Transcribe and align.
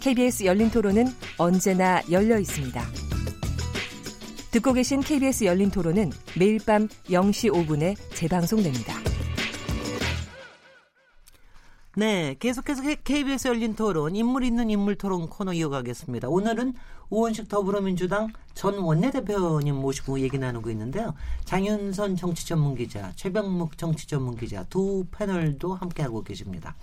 KBS 0.00 0.44
열린 0.44 0.70
토론은 0.70 1.06
언제나 1.38 2.02
열려 2.10 2.38
있습니다. 2.38 2.82
듣고 4.50 4.72
계신 4.72 5.00
KBS 5.00 5.44
열린 5.44 5.70
토론은 5.70 6.12
매일 6.38 6.58
밤 6.64 6.86
0시 7.08 7.52
5분에 7.52 7.96
재방송됩니다. 8.14 8.94
네, 11.96 12.34
계속해서 12.40 12.82
KBS 13.04 13.48
열린 13.48 13.76
토론, 13.76 14.16
인물 14.16 14.42
있는 14.42 14.68
인물 14.68 14.96
토론 14.96 15.28
코너 15.28 15.52
이어가겠습니다. 15.52 16.28
오늘은 16.28 16.74
우원식 17.08 17.48
더불어민주당 17.48 18.32
전 18.54 18.78
원내대표님 18.78 19.76
모시고 19.76 20.18
얘기 20.18 20.36
나누고 20.36 20.70
있는데요. 20.70 21.14
장윤선 21.44 22.16
정치 22.16 22.48
전문 22.48 22.74
기자, 22.74 23.12
최병묵 23.14 23.78
정치 23.78 24.08
전문 24.08 24.36
기자 24.36 24.64
두 24.64 25.06
패널도 25.12 25.74
함께하고 25.74 26.24
계십니다. 26.24 26.74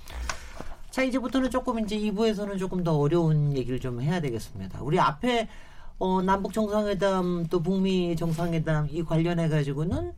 자, 0.91 1.03
이제부터는 1.03 1.49
조금 1.49 1.79
이제 1.79 1.97
2부에서는 1.97 2.59
조금 2.59 2.83
더 2.83 2.97
어려운 2.97 3.55
얘기를 3.55 3.79
좀 3.79 4.01
해야 4.01 4.19
되겠습니다. 4.19 4.81
우리 4.81 4.99
앞에 4.99 5.47
어, 5.99 6.21
남북 6.21 6.51
정상회담 6.53 7.47
또 7.49 7.61
북미 7.61 8.15
정상회담 8.15 8.87
이 8.91 9.03
관련해 9.03 9.47
가지고는 9.49 10.11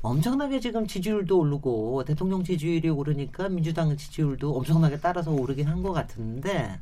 엄청나게 0.00 0.58
지금 0.58 0.86
지지율도 0.88 1.38
오르고 1.38 2.02
대통령 2.04 2.42
지지율이 2.42 2.88
오르니까 2.88 3.48
민주당 3.48 3.96
지지율도 3.96 4.56
엄청나게 4.56 4.98
따라서 4.98 5.30
오르긴 5.30 5.68
한 5.68 5.82
것 5.82 5.92
같은데 5.92 6.80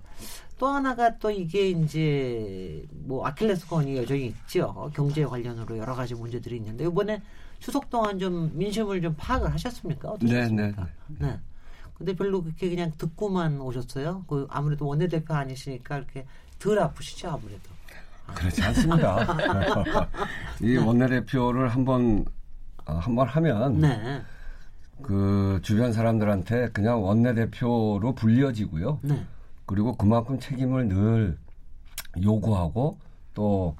또 0.58 0.68
하나가 0.68 1.18
또 1.18 1.30
이게 1.30 1.68
이제 1.70 2.82
뭐 2.90 3.26
아킬레스건이 3.26 3.96
여전히 3.98 4.26
있죠 4.28 4.90
경제 4.94 5.24
관련으로 5.24 5.76
여러 5.76 5.94
가지 5.94 6.14
문제들이 6.14 6.56
있는데 6.56 6.84
이번에 6.86 7.20
추석 7.58 7.90
동안 7.90 8.18
좀 8.18 8.50
민심을 8.54 9.02
좀 9.02 9.14
파악을 9.18 9.52
하셨습니까? 9.52 10.12
어떠셨습니까? 10.12 10.82
네, 10.86 10.86
네. 11.18 11.26
네. 11.26 11.38
근데 12.00 12.16
별로 12.16 12.42
그렇게 12.42 12.70
그냥 12.70 12.92
듣고만 12.96 13.60
오셨어요. 13.60 14.24
그 14.26 14.46
아무래도 14.48 14.86
원내대표 14.86 15.34
아니시니까 15.34 15.98
이렇게 15.98 16.24
덜 16.58 16.78
아프시죠 16.78 17.28
아무래도. 17.28 17.68
그렇지 18.34 18.62
않습니다. 18.62 19.26
이 20.62 20.78
원내대표를 20.78 21.68
한번 21.68 22.24
어, 22.86 22.94
한번 22.94 23.28
하면 23.28 23.80
네. 23.80 24.22
그 25.02 25.60
주변 25.62 25.92
사람들한테 25.92 26.70
그냥 26.70 27.04
원내대표로 27.04 28.14
불려지고요. 28.14 29.00
네. 29.02 29.22
그리고 29.66 29.94
그만큼 29.94 30.40
책임을 30.40 30.88
늘 30.88 31.36
요구하고 32.22 32.98
또 33.34 33.76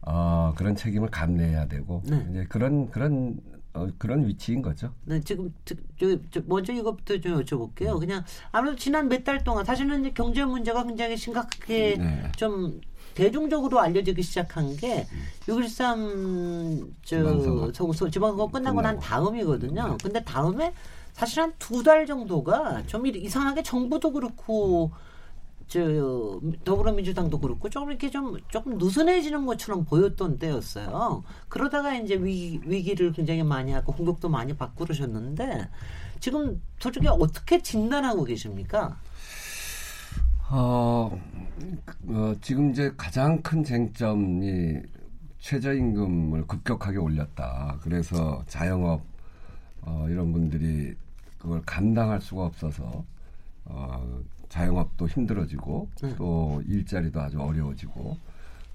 어, 0.00 0.54
그런 0.56 0.74
책임을 0.74 1.08
감내해야 1.10 1.68
되고 1.68 2.02
네. 2.04 2.26
이제 2.30 2.46
그런 2.48 2.90
그런 2.90 3.38
어, 3.72 3.88
그런 3.98 4.26
위치인 4.26 4.62
거죠. 4.62 4.92
네, 5.04 5.20
지금 5.20 5.52
저, 5.64 5.74
저, 5.98 6.16
저 6.30 6.40
먼저 6.46 6.72
이것부터 6.72 7.20
좀 7.20 7.40
여쭤볼게요. 7.42 7.94
음. 7.94 8.00
그냥 8.00 8.24
아무래도 8.52 8.76
지난 8.76 9.08
몇 9.08 9.22
달 9.24 9.44
동안 9.44 9.64
사실은 9.64 10.00
이제 10.00 10.10
경제 10.12 10.44
문제가 10.44 10.82
굉장히 10.84 11.16
심각하게 11.16 11.96
네. 11.98 12.32
좀 12.36 12.80
대중적으로 13.14 13.80
알려지기 13.80 14.22
시작한 14.22 14.76
게 14.76 15.06
6.13 15.46 16.90
저, 17.72 18.10
지방선거 18.10 18.48
끝나고 18.50 18.80
난 18.80 18.98
다음이거든요. 18.98 19.88
네. 19.88 19.96
근데 20.02 20.22
다음에 20.24 20.72
사실 21.12 21.40
한 21.40 21.52
두 21.58 21.82
달 21.82 22.06
정도가 22.06 22.84
좀 22.86 23.06
이상하게 23.06 23.62
정부도 23.62 24.12
그렇고 24.12 24.90
저 25.70 26.40
더불어민주당도 26.64 27.38
그렇고 27.38 27.68
조금 27.70 27.90
이렇게 27.90 28.10
좀 28.10 28.36
조금 28.48 28.76
느슨해지는 28.76 29.46
것처럼 29.46 29.84
보였던 29.84 30.40
때였어요. 30.40 31.22
그러다가 31.48 31.94
이제 31.94 32.16
위기, 32.16 32.60
위기를 32.64 33.12
굉장히 33.12 33.44
많이 33.44 33.70
하고 33.70 33.92
공격도 33.92 34.28
많이 34.28 34.52
받고 34.56 34.84
그러셨는데 34.84 35.68
지금 36.18 36.60
솔직히 36.80 37.06
어떻게 37.06 37.62
진단하고 37.62 38.24
계십니까? 38.24 38.98
어, 40.50 41.16
어, 42.08 42.34
지금 42.40 42.72
이제 42.72 42.92
가장 42.96 43.40
큰 43.40 43.62
쟁점이 43.62 44.74
최저임금을 45.38 46.48
급격하게 46.48 46.98
올렸다. 46.98 47.78
그래서 47.80 48.42
자영업 48.48 49.02
어, 49.82 50.06
이런 50.10 50.32
분들이 50.32 50.96
그걸 51.38 51.62
감당할 51.62 52.20
수가 52.20 52.46
없어서 52.46 53.04
어, 53.66 54.20
자영업도 54.50 55.08
힘들어지고 55.08 55.88
네. 56.02 56.14
또 56.16 56.62
일자리도 56.66 57.20
아주 57.20 57.40
어려워지고 57.40 58.18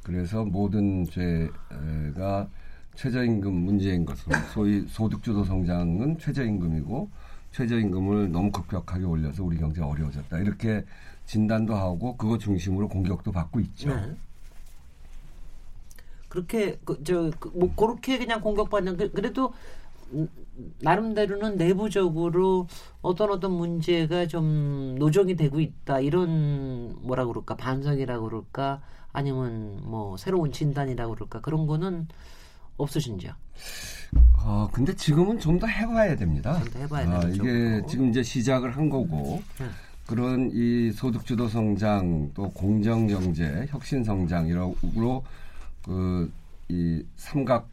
그래서 0.01 0.43
모든 0.43 1.05
죄가 1.05 2.47
최저임금 2.95 3.53
문제인 3.53 4.05
것은 4.05 4.31
소위 4.53 4.87
소득주도 4.87 5.43
성장은 5.43 6.17
최저임금이고 6.17 7.09
최저임금을 7.51 8.31
너무 8.31 8.51
급격하게 8.51 9.03
올려서 9.05 9.43
우리 9.43 9.57
경제가 9.57 9.87
어려워졌다 9.87 10.37
이렇게 10.39 10.85
진단도 11.25 11.75
하고 11.75 12.15
그거 12.17 12.37
중심으로 12.37 12.87
공격도 12.87 13.31
받고 13.31 13.59
있죠. 13.59 13.93
네. 13.93 14.15
그렇게 16.29 16.77
그, 16.83 17.01
저, 17.03 17.31
그, 17.39 17.49
뭐 17.49 17.73
그렇게 17.75 18.17
그냥 18.17 18.41
공격받는 18.41 18.97
그, 18.97 19.11
그래도 19.11 19.53
나름대로는 20.79 21.57
내부적으로 21.57 22.67
어떤 23.01 23.31
어떤 23.31 23.51
문제가 23.51 24.27
좀 24.27 24.95
노정이 24.97 25.35
되고 25.35 25.59
있다 25.59 25.99
이런 25.99 26.95
뭐라 27.01 27.25
그럴까 27.25 27.55
반성이라 27.57 28.19
그럴까 28.19 28.81
아니면 29.11 29.79
뭐 29.83 30.15
새로운 30.17 30.51
진단이라 30.51 31.07
그럴까 31.07 31.41
그런 31.41 31.67
거는 31.67 32.07
없으신지요? 32.77 33.31
어 34.43 34.69
근데 34.71 34.93
지금은 34.95 35.39
좀 35.39 35.59
더 35.59 35.67
해봐야 35.67 36.15
됩니다. 36.15 36.59
좀 36.59 36.71
더 36.73 36.79
해봐야 36.79 37.09
아, 37.09 37.23
이게 37.29 37.81
지금 37.87 38.09
이제 38.09 38.21
시작을 38.21 38.75
한 38.77 38.89
거고 38.89 39.41
네. 39.59 39.65
그런 40.05 40.51
이 40.53 40.91
소득주도 40.91 41.47
성장 41.47 42.29
또 42.33 42.49
공정 42.51 43.07
경제 43.07 43.65
혁신 43.69 44.03
성장 44.03 44.47
이런 44.47 44.73
그이 45.81 47.05
삼각 47.15 47.67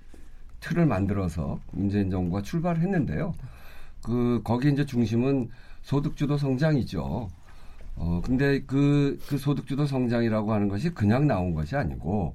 틀을 0.62 0.86
만들어서 0.86 1.58
문재인 1.72 2.10
정부가 2.10 2.42
출발했는데요. 2.42 3.34
그 4.02 4.40
거기 4.42 4.70
이제 4.70 4.86
중심은 4.86 5.50
소득주도 5.82 6.38
성장이죠. 6.38 7.28
어 7.96 8.22
근데 8.24 8.62
그, 8.62 9.18
그 9.28 9.36
소득주도 9.36 9.86
성장이라고 9.86 10.52
하는 10.52 10.68
것이 10.68 10.90
그냥 10.90 11.26
나온 11.26 11.54
것이 11.54 11.76
아니고 11.76 12.34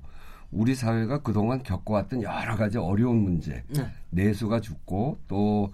우리 0.51 0.75
사회가 0.75 1.21
그동안 1.23 1.63
겪어왔던 1.63 2.21
여러 2.21 2.55
가지 2.55 2.77
어려운 2.77 3.17
문제, 3.17 3.63
네. 3.69 3.85
내수가 4.11 4.61
죽고 4.61 5.17
또 5.27 5.71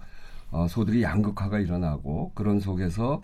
어, 0.50 0.66
소득이 0.68 1.02
양극화가 1.02 1.58
일어나고 1.58 2.32
그런 2.34 2.60
속에서 2.60 3.20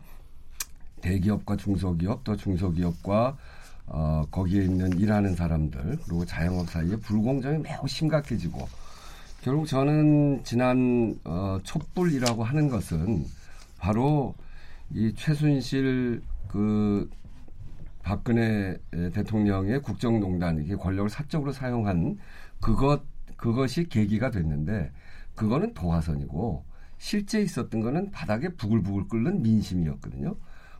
대기업과 1.00 1.56
중소기업 1.56 2.24
또 2.24 2.36
중소기업과 2.36 3.36
어, 3.86 4.24
거기에 4.30 4.64
있는 4.64 4.98
일하는 4.98 5.34
사람들 5.34 5.98
그리고 6.04 6.24
자영업 6.24 6.68
사이에 6.68 6.96
불공정이 6.96 7.58
매우 7.58 7.88
심각해지고 7.88 8.68
결국 9.42 9.66
저는 9.66 10.44
지난 10.44 11.18
어, 11.24 11.58
촛불이라고 11.62 12.44
하는 12.44 12.68
것은 12.68 13.24
바로 13.78 14.34
이 14.92 15.14
최순실 15.14 16.20
그 16.46 17.08
박근혜 18.02 18.76
대통령의 18.90 19.80
국정농단 19.80 20.62
이게 20.62 20.74
권력을 20.74 21.08
사적으로 21.08 21.52
사용한 21.52 22.18
그것 22.60 23.02
그것이 23.36 23.88
계기가 23.88 24.30
됐는데 24.30 24.92
그거는 25.34 25.72
도화선이고 25.72 26.64
실제 26.98 27.40
있었던 27.40 27.80
거는 27.80 28.10
바닥에 28.10 28.50
부글부글 28.50 29.08
끓는 29.08 29.42
민심이었거든요. 29.42 30.36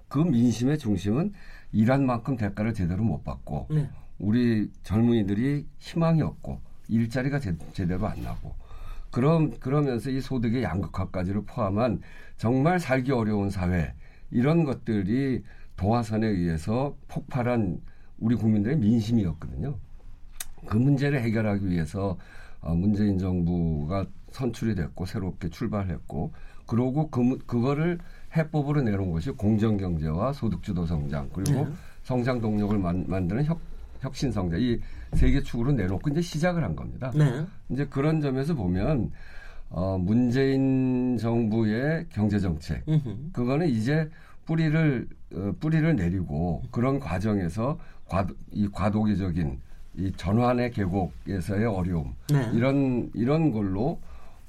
그 0.09 0.19
민심의 0.19 0.79
중심은 0.79 1.33
일한 1.73 2.05
만큼 2.05 2.37
대가를 2.37 2.75
제대로 2.75 3.03
못 3.03 3.25
받고 3.25 3.69
네. 3.71 3.89
우리 4.19 4.71
젊은이들이 4.83 5.67
희망이 5.79 6.21
없고 6.21 6.61
일자리가 6.91 7.39
제, 7.39 7.57
제대로 7.73 8.07
안 8.07 8.23
나고 8.23 8.55
그럼 9.11 9.59
그러면서 9.59 10.11
이 10.11 10.21
소득의 10.21 10.63
양극화까지를 10.63 11.43
포함한 11.45 12.01
정말 12.37 12.79
살기 12.79 13.13
어려운 13.13 13.51
사회 13.51 13.95
이런 14.31 14.65
것들이 14.65 15.43
동화선에 15.77 16.27
의해서 16.27 16.97
폭발한 17.09 17.81
우리 18.19 18.35
국민들의 18.35 18.77
민심이었거든요. 18.77 19.77
그 20.67 20.77
문제를 20.77 21.23
해결하기 21.23 21.69
위해서 21.69 22.19
어, 22.61 22.75
문재인 22.75 23.19
정부가 23.19 24.07
선출이 24.31 24.75
됐고 24.75 25.07
새롭게 25.07 25.49
출발했고 25.49 26.33
그러고 26.67 27.11
그 27.11 27.39
그거를 27.47 27.99
해법으로 28.37 28.83
내놓은 28.83 29.11
것이 29.11 29.31
공정경제와 29.33 30.35
소득주도 30.35 30.87
성장 30.87 31.31
그리고 31.33 31.65
네. 31.65 31.73
성장 32.03 32.41
동력을 32.41 32.79
만, 32.79 33.05
만드는 33.09 33.45
혁, 33.45 33.61
혁신 34.01 34.33
성장 34.33 34.61
이세 34.61 35.31
개 35.31 35.43
축으로 35.43 35.73
내놓고 35.73 36.11
이제 36.11 36.21
시작을 36.21 36.65
한 36.65 36.75
겁니다. 36.75 37.11
네. 37.15 37.45
이제 37.69 37.87
그런 37.87 38.21
점에서 38.21 38.55
보면 38.55 39.11
어, 39.69 39.99
문재인 39.99 41.17
정부의 41.19 42.07
경제 42.11 42.39
정책 42.39 42.85
그거는 43.33 43.69
이제 43.69 44.11
뿌리를 44.47 45.07
어, 45.35 45.53
뿌리를 45.61 45.95
내리고 45.95 46.63
그런 46.71 46.99
과정에서 46.99 47.79
과도, 48.07 48.35
이 48.51 48.69
과도기적인 48.69 49.61
이 49.97 50.13
전환의 50.17 50.73
계곡에서의 50.73 51.67
어려움 51.67 52.15
네. 52.33 52.51
이런 52.53 53.11
이런 53.15 53.53
걸로 53.53 54.01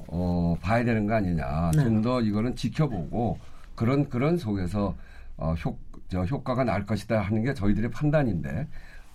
어, 0.08 0.58
봐야 0.62 0.84
되는 0.84 1.06
거 1.06 1.14
아니냐. 1.14 1.72
네. 1.76 1.84
좀더 1.84 2.22
이거는 2.22 2.56
지켜보고 2.56 3.38
그런 3.76 4.10
그런 4.10 4.38
속에서 4.38 4.96
어, 5.38 5.54
효, 5.54 5.78
저 6.10 6.24
효과가 6.24 6.64
날 6.64 6.86
것이다 6.86 7.22
하는 7.22 7.44
게 7.44 7.54
저희들의 7.54 7.92
판단인데 7.92 8.68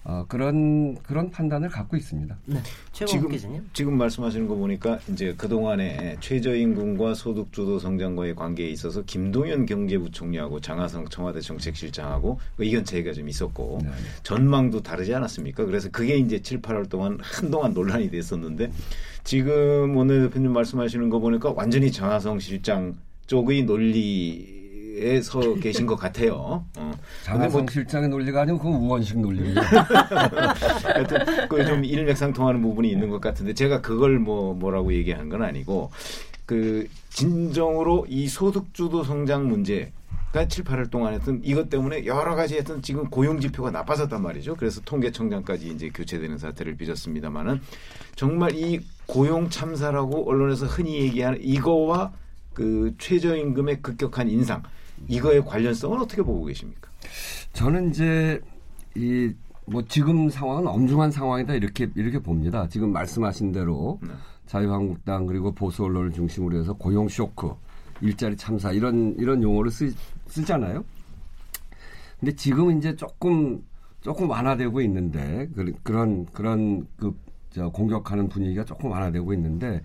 어, 0.09 0.25
그런 0.29 0.97
그런 1.03 1.31
판단을 1.31 1.69
갖고 1.69 1.97
있습니다. 1.97 2.37
네. 2.45 2.63
최고 2.93 3.11
지금 3.11 3.29
기자님. 3.29 3.69
지금 3.73 3.99
말씀하시는 3.99 4.47
거 4.47 4.55
보니까 4.55 5.01
이제 5.11 5.35
그 5.37 5.49
동안에 5.49 6.19
최저임금과 6.21 7.15
소득주도 7.15 7.81
성장과의 7.81 8.37
관계에 8.37 8.69
있어서 8.69 9.03
김동연 9.03 9.67
경제부총리하고 9.67 10.61
장하성 10.61 11.09
청와대 11.09 11.41
정책실장하고 11.41 12.39
그 12.57 12.65
의견 12.65 12.85
차이가 12.85 13.13
좀 13.13 13.29
있었고 13.29 13.81
네. 13.83 13.91
전망도 14.23 14.85
다르지 14.85 15.13
않았습니까? 15.13 15.65
그래서 15.65 15.89
그게 15.91 16.17
이제 16.17 16.41
7, 16.41 16.63
8월 16.63 16.89
동안 16.89 17.19
한동안 17.21 17.75
논란이 17.75 18.09
됐었는데 18.09 18.71
지금 19.25 19.97
오늘 19.97 20.29
대표님 20.29 20.53
말씀하시는 20.53 21.11
거 21.11 21.19
보니까 21.19 21.53
완전히 21.57 21.91
장하성 21.91 22.39
실장 22.39 22.95
쪽의 23.27 23.65
논리 23.65 24.56
에 24.99 25.21
서 25.21 25.41
계신 25.55 25.87
것 25.87 25.97
같아요. 25.97 26.65
어. 26.77 26.93
뭐- 27.51 27.67
실장의 27.71 28.09
논리가 28.09 28.43
아니고 28.43 28.59
그 28.61 28.69
우원식 28.69 29.19
논리입니다. 29.21 29.61
하여튼 30.85 31.49
그좀 31.49 31.85
일맥상통하는 31.85 32.63
부분이 32.63 32.91
있는 32.91 33.11
것 33.11 33.21
같은데 33.21 33.53
제가 33.55 33.81
그걸 33.81 34.19
뭐 34.19 34.55
뭐라고 34.55 34.93
얘기한 34.93 35.29
건 35.29 35.43
아니고 35.43 35.91
그 36.47 36.89
진정으로 37.11 38.07
이 38.09 38.29
소득주도 38.29 39.05
성장 39.05 39.49
문제가 39.49 39.91
7, 40.49 40.65
8월 40.65 40.91
동안 40.91 41.13
했던 41.15 41.41
이것 41.45 41.69
때문에 41.69 42.07
여러 42.07 42.35
가지 42.35 42.57
했던 42.57 42.81
지금 42.83 43.09
고용 43.11 43.41
지표가 43.41 43.71
나빠졌단 43.71 44.23
말이죠. 44.23 44.55
그래서 44.57 44.81
통계청장까지 44.85 45.69
이제 45.69 45.91
교체되는 45.93 46.39
사태를 46.39 46.77
빚었습니다만은 46.77 47.61
정말 48.15 48.55
이 48.55 48.81
고용 49.07 49.51
참사라고 49.51 50.29
언론에서 50.29 50.67
흔히 50.67 51.01
얘기하는 51.01 51.39
이거와 51.43 52.13
그 52.55 52.95
최저임금의 52.99 53.83
급격한 53.83 54.31
인상 54.31 54.63
이거의 55.09 55.45
관련성은 55.45 56.01
어떻게 56.01 56.23
보고 56.23 56.45
계십니까? 56.45 56.91
저는 57.53 57.91
이제 57.91 58.41
이 58.95 59.33
뭐 59.67 59.83
지금 59.83 60.31
상황은 60.31 60.67
엄중한 60.69 61.11
상황이다 61.11 61.55
이렇게 61.55 61.89
이렇게 61.97 62.19
봅니다. 62.21 62.69
지금 62.69 62.93
말씀하신 62.93 63.53
대로 63.53 63.99
네. 64.03 64.11
자유한국당 64.47 65.27
그리고 65.27 65.53
보수 65.53 65.85
언론을 65.85 66.13
중심으로 66.13 66.57
해서 66.59 66.73
고용 66.73 67.09
쇼크, 67.09 67.53
일자리 68.01 68.37
참사 68.37 68.71
이런 68.71 69.17
이런 69.19 69.43
용어를 69.43 69.71
쓰, 69.73 69.93
쓰잖아요. 70.29 70.85
근데 72.21 72.35
지금 72.37 72.79
이제 72.79 72.95
조금 72.95 73.63
조금 74.01 74.31
완화되고 74.31 74.81
있는데 74.83 75.49
그, 75.55 75.73
그런 75.83 76.27
그런 76.27 76.87
그저 76.97 77.69
공격하는 77.71 78.29
분위기가 78.29 78.65
조금 78.65 78.93
완화되고 78.93 79.35
있는데 79.35 79.83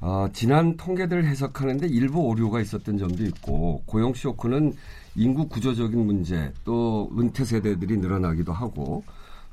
어, 0.00 0.28
지난 0.32 0.76
통계들을 0.76 1.26
해석하는데 1.26 1.86
일부 1.88 2.20
오류가 2.20 2.60
있었던 2.60 2.96
점도 2.96 3.24
있고 3.24 3.82
고용 3.84 4.14
쇼크는 4.14 4.74
인구 5.14 5.48
구조적인 5.48 6.06
문제 6.06 6.52
또 6.64 7.10
은퇴 7.18 7.44
세대들이 7.44 7.98
늘어나기도 7.98 8.52
하고 8.52 9.04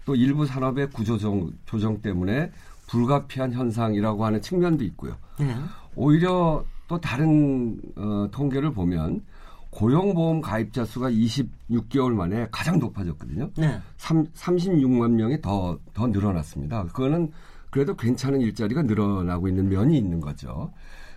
또 0.05 0.15
일부 0.15 0.45
산업의 0.45 0.91
구조정 0.91 1.51
조정 1.65 2.01
때문에 2.01 2.51
불가피한 2.87 3.51
현상이라고 3.51 4.23
하는 4.23 4.41
측면도 4.41 4.85
있고요. 4.85 5.15
네. 5.37 5.53
오히려 5.95 6.63
또 6.87 7.01
다른 7.01 7.81
어, 7.97 8.29
통계를 8.31 8.71
보면 8.71 9.23
고용보험 9.69 10.39
가입자 10.39 10.85
수가 10.85 11.11
26개월 11.11 12.13
만에 12.13 12.47
가장 12.51 12.79
높아졌거든요. 12.79 13.49
네. 13.57 13.81
3, 13.97 14.25
36만 14.33 15.11
명이 15.11 15.41
더, 15.41 15.77
더 15.93 16.07
늘어났습니다. 16.07 16.85
그거는 16.85 17.31
그래도 17.69 17.95
괜찮은 17.95 18.41
일자리가 18.41 18.83
늘어나고 18.83 19.47
있는 19.47 19.69
면이 19.69 19.97
있는 19.97 20.19
거죠. 20.21 20.71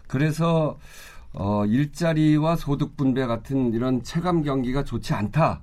그래서 0.06 0.78
어, 1.32 1.64
일자리와 1.64 2.56
소득 2.56 2.96
분배 2.96 3.24
같은 3.26 3.72
이런 3.72 4.02
체감 4.02 4.42
경기가 4.42 4.84
좋지 4.84 5.14
않다. 5.14 5.62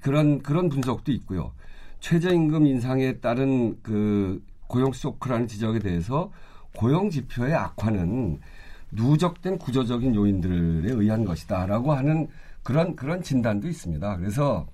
그런 0.00 0.42
그런 0.42 0.68
분석도 0.68 1.12
있고요. 1.12 1.52
최저임금 2.00 2.66
인상에 2.66 3.18
따른 3.18 3.80
그 3.82 4.42
고용 4.66 4.92
쇼크라는 4.92 5.46
지적에 5.46 5.78
대해서 5.78 6.32
고용 6.74 7.10
지표의 7.10 7.54
악화는 7.54 8.40
누적된 8.90 9.58
구조적인 9.58 10.14
요인들에 10.14 10.92
의한 10.92 11.24
것이다라고 11.24 11.92
하는 11.92 12.28
그런 12.62 12.96
그런 12.96 13.22
진단도 13.22 13.68
있습니다. 13.68 14.16
그래서 14.16 14.66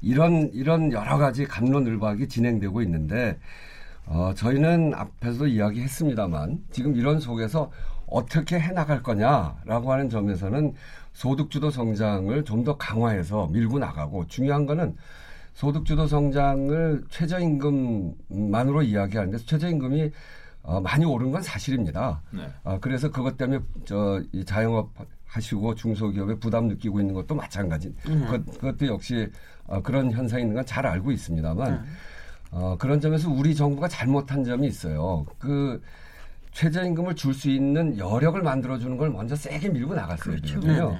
이런 0.00 0.50
이런 0.52 0.90
여러 0.92 1.18
가지 1.18 1.44
감론을박이 1.44 2.28
진행되고 2.28 2.82
있는데 2.82 3.38
어, 4.06 4.32
저희는 4.34 4.94
앞에서 4.94 5.46
이야기했습니다만 5.46 6.64
지금 6.70 6.96
이런 6.96 7.20
속에서 7.20 7.70
어떻게 8.06 8.58
해나갈 8.58 9.02
거냐라고 9.02 9.92
하는 9.92 10.10
점에서는 10.10 10.74
소득주도 11.12 11.70
성장을 11.70 12.44
좀 12.44 12.64
더 12.64 12.76
강화해서 12.76 13.46
밀고 13.48 13.78
나가고 13.78 14.26
중요한 14.26 14.66
거는 14.66 14.96
소득주도 15.54 16.06
성장을 16.06 17.04
최저임금만으로 17.10 18.82
이야기하는데 18.82 19.38
최저임금이 19.38 20.10
어, 20.62 20.80
많이 20.80 21.04
오른 21.04 21.32
건 21.32 21.42
사실입니다. 21.42 22.22
네. 22.30 22.48
아, 22.64 22.78
그래서 22.80 23.10
그것 23.10 23.36
때문에 23.36 23.60
저 23.84 24.22
이 24.32 24.44
자영업 24.44 24.90
하시고 25.26 25.74
중소기업에 25.74 26.34
부담 26.36 26.68
느끼고 26.68 27.00
있는 27.00 27.14
것도 27.14 27.34
마찬가지. 27.34 27.94
그, 28.02 28.44
그것도 28.44 28.86
역시 28.86 29.28
어, 29.64 29.80
그런 29.82 30.12
현상이 30.12 30.42
있는 30.42 30.54
건 30.54 30.64
잘 30.66 30.86
알고 30.86 31.10
있습니다만 31.10 31.84
어, 32.52 32.76
그런 32.78 33.00
점에서 33.00 33.30
우리 33.30 33.54
정부가 33.54 33.88
잘못한 33.88 34.44
점이 34.44 34.66
있어요. 34.68 35.26
그 35.38 35.82
최저임금을 36.52 37.16
줄 37.16 37.32
수 37.32 37.48
있는 37.48 37.96
여력을 37.98 38.40
만들어주는 38.42 38.96
걸 38.98 39.08
먼저 39.10 39.34
세게 39.34 39.70
밀고 39.70 39.94
나갔어야 39.94 40.36
되거든요. 40.36 40.90
네네. 40.90 40.98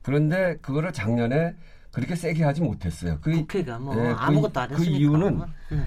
그런데 0.00 0.56
그거를 0.62 0.92
작년에 0.92 1.54
그렇게 1.90 2.14
세게 2.14 2.44
하지 2.44 2.60
못했어요. 2.62 3.18
그, 3.20 3.32
국회가 3.32 3.78
뭐 3.78 3.94
예, 3.96 4.10
그 4.10 4.14
아무것도 4.16 4.60
안그 4.60 4.74
했으니까. 4.74 4.96
이유는 4.98 5.38
네. 5.70 5.78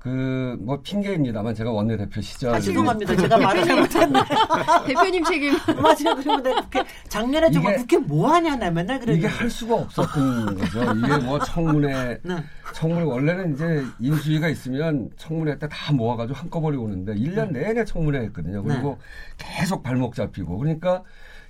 그 0.00 0.56
뭐 0.60 0.80
핑계입니다만 0.82 1.54
제가 1.54 1.70
원내대표 1.70 2.20
시절 2.22 2.54
아, 2.54 2.60
죄송합니다. 2.60 3.14
제가 3.16 3.36
말을 3.36 3.64
잘못했네. 3.64 4.20
대표님 4.86 5.24
책임. 5.24 5.52
맞아요. 5.80 6.16
그리고 6.16 6.36
내가 6.40 6.60
국회 6.62 6.84
작년에 7.08 7.50
정말 7.50 7.74
이게- 7.74 7.80
국회 7.82 7.98
뭐 7.98 8.32
하냐 8.32 8.56
나 8.56 8.70
맨날 8.70 8.98
그랬는데. 8.98 9.18
이게 9.18 9.26
할 9.26 9.50
수가 9.50 9.74
없었던 9.76 10.56
거죠. 10.56 10.82
이게 10.96 11.16
뭐 11.18 11.38
청문회 11.38 12.18
네. 12.24 12.36
청문회 12.72 13.02
원래는 13.04 13.54
이제 13.54 13.84
인수위가 14.00 14.48
있으면 14.48 15.10
청문회 15.18 15.58
때 15.58 15.68
다 15.68 15.92
모아가지고 15.92 16.38
한꺼번에 16.38 16.76
오는데 16.78 17.14
1년 17.14 17.50
내내 17.52 17.84
청문회 17.84 18.20
했거든요. 18.20 18.62
그리고 18.62 18.98
계속 19.36 19.82
발목 19.82 20.14
잡히고 20.14 20.56
그러니까 20.58 21.02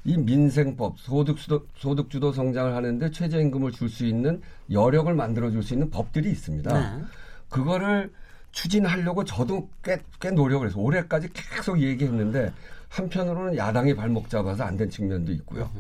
이 0.05 0.17
민생법 0.17 0.99
소득주도 0.99 1.67
소득 1.77 2.11
주도 2.11 2.33
성장을 2.33 2.75
하는데 2.75 3.11
최저임금을 3.11 3.71
줄 3.73 3.89
수 3.89 4.05
있는 4.07 4.43
여력을 4.73 5.13
만들어 5.15 5.51
줄 5.53 5.63
수 5.63 5.75
있는 5.75 5.89
법들이 5.91 6.31
있습니다. 6.31 6.97
네. 6.97 7.03
그거를 7.49 8.11
추진하려고 8.53 9.25
저도 9.25 9.69
꽤, 9.83 10.01
꽤 10.21 10.31
노력을 10.31 10.67
해서 10.67 10.79
올해까지 10.81 11.29
계속 11.33 11.81
얘기했는데 11.81 12.53
한편으로는 12.89 13.57
야당이 13.57 13.95
발목 13.95 14.29
잡아서 14.29 14.65
안 14.65 14.77
된 14.77 14.91
측면도 14.91 15.33
있고요. 15.33 15.71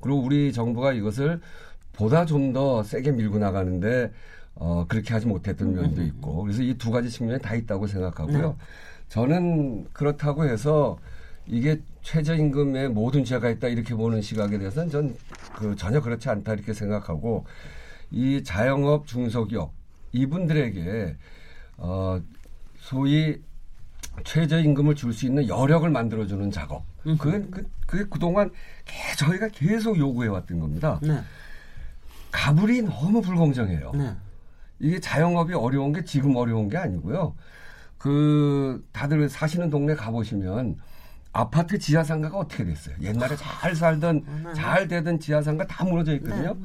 그리고 0.00 0.20
우리 0.20 0.52
정부가 0.52 0.92
이것을 0.92 1.40
보다 1.92 2.24
좀 2.26 2.52
더 2.52 2.82
세게 2.82 3.12
밀고 3.12 3.38
나가는데 3.38 4.12
어, 4.56 4.84
그렇게 4.88 5.12
하지 5.14 5.26
못했던 5.26 5.74
면도 5.74 6.02
있고 6.02 6.42
그래서 6.42 6.62
이 6.62 6.74
두 6.78 6.90
가지 6.90 7.10
측면이 7.10 7.40
다 7.40 7.54
있다고 7.54 7.86
생각하고요. 7.86 8.56
저는 9.08 9.86
그렇다고 9.92 10.44
해서 10.46 10.98
이게 11.46 11.80
최저임금에 12.02 12.88
모든 12.88 13.24
죄가 13.24 13.48
있다 13.50 13.68
이렇게 13.68 13.94
보는 13.94 14.20
시각에 14.22 14.58
대해서는 14.58 14.90
전 14.90 15.16
그 15.56 15.74
전혀 15.74 16.02
그렇지 16.02 16.28
않다 16.28 16.52
이렇게 16.52 16.74
생각하고 16.74 17.46
이 18.10 18.42
자영업 18.44 19.06
중소기업 19.06 19.72
이분들에게 20.12 21.16
어 21.78 22.20
소위 22.78 23.40
최저임금을 24.24 24.94
줄 24.94 25.12
수 25.12 25.26
있는 25.26 25.46
여력을 25.48 25.88
만들어주는 25.90 26.50
작업. 26.50 26.84
그건 27.18 27.50
그, 27.50 27.68
그게 27.86 28.04
그동안 28.08 28.50
계- 28.84 29.14
저희가 29.16 29.48
계속 29.48 29.98
요구해왔던 29.98 30.58
겁니다. 30.58 30.98
네. 31.02 31.20
가불이 32.32 32.82
너무 32.82 33.20
불공정해요. 33.22 33.92
네. 33.94 34.16
이게 34.78 35.00
자영업이 35.00 35.54
어려운 35.54 35.92
게 35.92 36.04
지금 36.04 36.36
어려운 36.36 36.68
게 36.68 36.76
아니고요. 36.76 37.34
그 37.98 38.84
다들 38.92 39.28
사시는 39.28 39.70
동네 39.70 39.94
가보시면 39.94 40.76
아파트 41.32 41.78
지하상가가 41.78 42.38
어떻게 42.38 42.64
됐어요? 42.64 42.96
옛날에 43.00 43.36
잘 43.36 43.74
살던 43.74 44.52
잘 44.54 44.88
되던 44.88 45.20
지하상가 45.20 45.66
다 45.66 45.84
무너져 45.84 46.14
있거든요. 46.16 46.56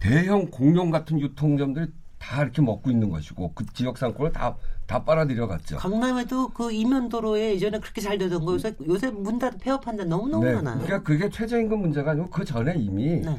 대형 0.00 0.46
공룡 0.50 0.90
같은 0.90 1.20
유통점들이 1.20 1.86
다 2.20 2.42
이렇게 2.42 2.62
먹고 2.62 2.90
있는 2.90 3.08
것이고 3.10 3.52
그 3.54 3.64
지역 3.72 3.98
상권을 3.98 4.32
다 4.32 4.56
다 4.86 5.04
빨아들여 5.04 5.46
갔죠. 5.46 5.76
강남에도 5.76 6.48
그 6.48 6.72
이면도로에 6.72 7.54
예전에 7.54 7.78
그렇게 7.78 8.00
잘 8.00 8.18
되던 8.18 8.44
거 8.44 8.54
요새 8.54 8.74
요새 8.88 9.08
문 9.08 9.38
닫아 9.38 9.56
폐업한 9.58 9.96
데 9.96 10.04
너무 10.04 10.28
너무 10.28 10.44
네, 10.44 10.54
많아요. 10.54 10.80
그러니까 10.82 11.04
그게 11.04 11.30
최저임금 11.30 11.80
문제가 11.80 12.10
아니고 12.10 12.28
그 12.28 12.44
전에 12.44 12.74
이미 12.76 13.20
네. 13.20 13.38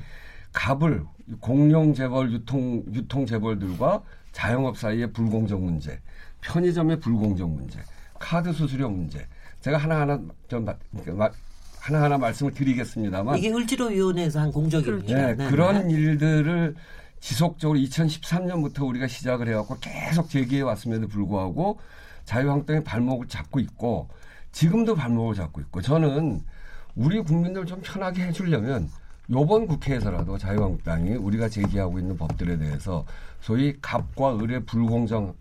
갑을 0.53 1.03
공룡 1.41 1.93
재벌 1.93 2.31
유통 2.31 2.81
유통 2.93 3.25
재벌들과 3.25 4.01
자영업 4.31 4.77
사이의 4.77 5.11
불공정 5.11 5.65
문제, 5.65 5.99
편의점의 6.39 7.01
불공정 7.01 7.53
문제, 7.53 7.79
카드 8.17 8.53
수수료 8.53 8.89
문제. 8.89 9.27
제가 9.59 9.77
하나하나 9.77 10.21
좀 10.47 10.63
마- 10.63 10.75
마- 11.07 11.29
하나하나 11.81 12.17
말씀을 12.17 12.53
드리겠습니다만 12.53 13.37
이게 13.37 13.51
을지로위원회에서 13.51 14.39
한 14.39 14.53
공적입니다. 14.53 15.31
예, 15.31 15.35
네, 15.35 15.49
그런 15.49 15.85
네. 15.89 15.93
일들을 15.95 16.75
지속적으로 17.21 17.79
2013년부터 17.79 18.85
우리가 18.85 19.07
시작을 19.07 19.47
해왔고 19.47 19.77
계속 19.79 20.29
제기해 20.29 20.63
왔음에도 20.63 21.07
불구하고 21.07 21.79
자유한국당이 22.25 22.83
발목을 22.83 23.27
잡고 23.27 23.59
있고 23.61 24.09
지금도 24.51 24.95
발목을 24.95 25.35
잡고 25.35 25.61
있고 25.61 25.81
저는 25.81 26.41
우리 26.95 27.21
국민들 27.21 27.65
좀 27.65 27.79
편하게 27.81 28.23
해주려면 28.23 28.89
요번 29.29 29.67
국회에서라도 29.67 30.37
자유한국당이 30.37 31.11
우리가 31.11 31.47
제기하고 31.47 31.99
있는 31.99 32.17
법들에 32.17 32.57
대해서 32.57 33.05
소위 33.39 33.77
갑과 33.79 34.39
을의 34.39 34.65
불공정 34.65 35.35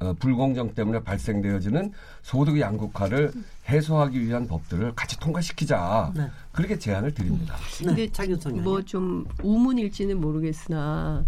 어, 0.00 0.12
불공정 0.18 0.74
때문에 0.74 1.02
발생되어지는 1.02 1.92
소득 2.22 2.58
양극화를 2.58 3.32
해소하기 3.68 4.20
위한 4.26 4.46
법들을 4.46 4.94
같이 4.94 5.18
통과시키자 5.18 6.12
네. 6.14 6.28
그렇게 6.52 6.78
제안을 6.78 7.14
드립니다. 7.14 7.56
네, 7.80 7.86
근데 7.86 8.12
차균선 8.12 8.52
의원님. 8.52 8.64
뭐좀 8.64 9.26
우문일지는 9.42 10.20
모르겠으나 10.20 11.24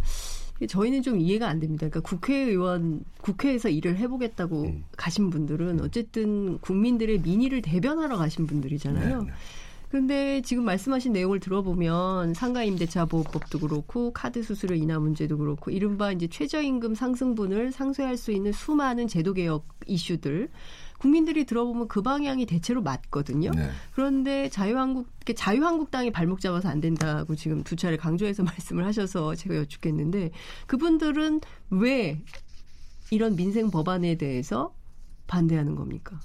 저희는 0.69 1.03
좀 1.03 1.19
이해가 1.21 1.49
안 1.49 1.61
됩니다. 1.61 1.89
그러니까 1.89 2.01
국회의원 2.01 3.05
국회에서 3.21 3.69
일을 3.69 3.99
해보겠다고 3.99 4.63
음. 4.63 4.85
가신 4.97 5.31
분들은 5.31 5.81
어쨌든 5.83 6.59
국민들의 6.61 7.21
민의를 7.21 7.63
대변하러 7.63 8.17
가신 8.17 8.47
분들이잖아요. 8.47 9.23
네, 9.23 9.27
네. 9.27 9.33
그런데 9.97 10.43
지금 10.43 10.67
말씀하신 10.67 11.15
내용을 11.15 11.41
들어보면 11.41 12.35
상가임대차 12.35 13.07
보호법도 13.07 13.61
그렇고 13.61 14.13
카드 14.13 14.43
수수료 14.43 14.75
인하 14.75 14.99
문제도 14.99 15.39
그렇고 15.39 15.71
이른바 15.71 16.13
이제 16.13 16.29
최저임금 16.29 16.95
상승분을 16.95 17.73
상쇄할 17.73 18.19
수 18.19 18.31
있는 18.31 18.53
수많은 18.53 19.09
제도 19.09 19.33
개혁 19.33 19.67
이슈들 19.87 20.51
국민들이 20.99 21.47
들어보면 21.47 21.89
그 21.89 22.03
방향이 22.03 22.45
대체로 22.45 22.83
맞거든요. 22.83 23.53
네. 23.53 23.71
그런데 23.95 24.51
자유한국 24.51 25.09
자유한국당이 25.35 26.11
발목 26.11 26.41
잡아서 26.41 26.69
안 26.69 26.83
된다고 26.83 27.35
지금 27.35 27.65
두 27.65 27.75
차례 27.75 27.97
강조해서 27.97 28.43
말씀을 28.45 28.85
하셔서 28.85 29.35
제가 29.35 29.57
여쭙겠는데 29.57 30.31
그분들은 30.67 31.41
왜 31.71 32.21
이런 33.11 33.35
민생 33.35 33.71
법안에 33.71 34.17
대해서 34.17 34.75
반대하는 35.27 35.75
겁니까? 35.75 36.21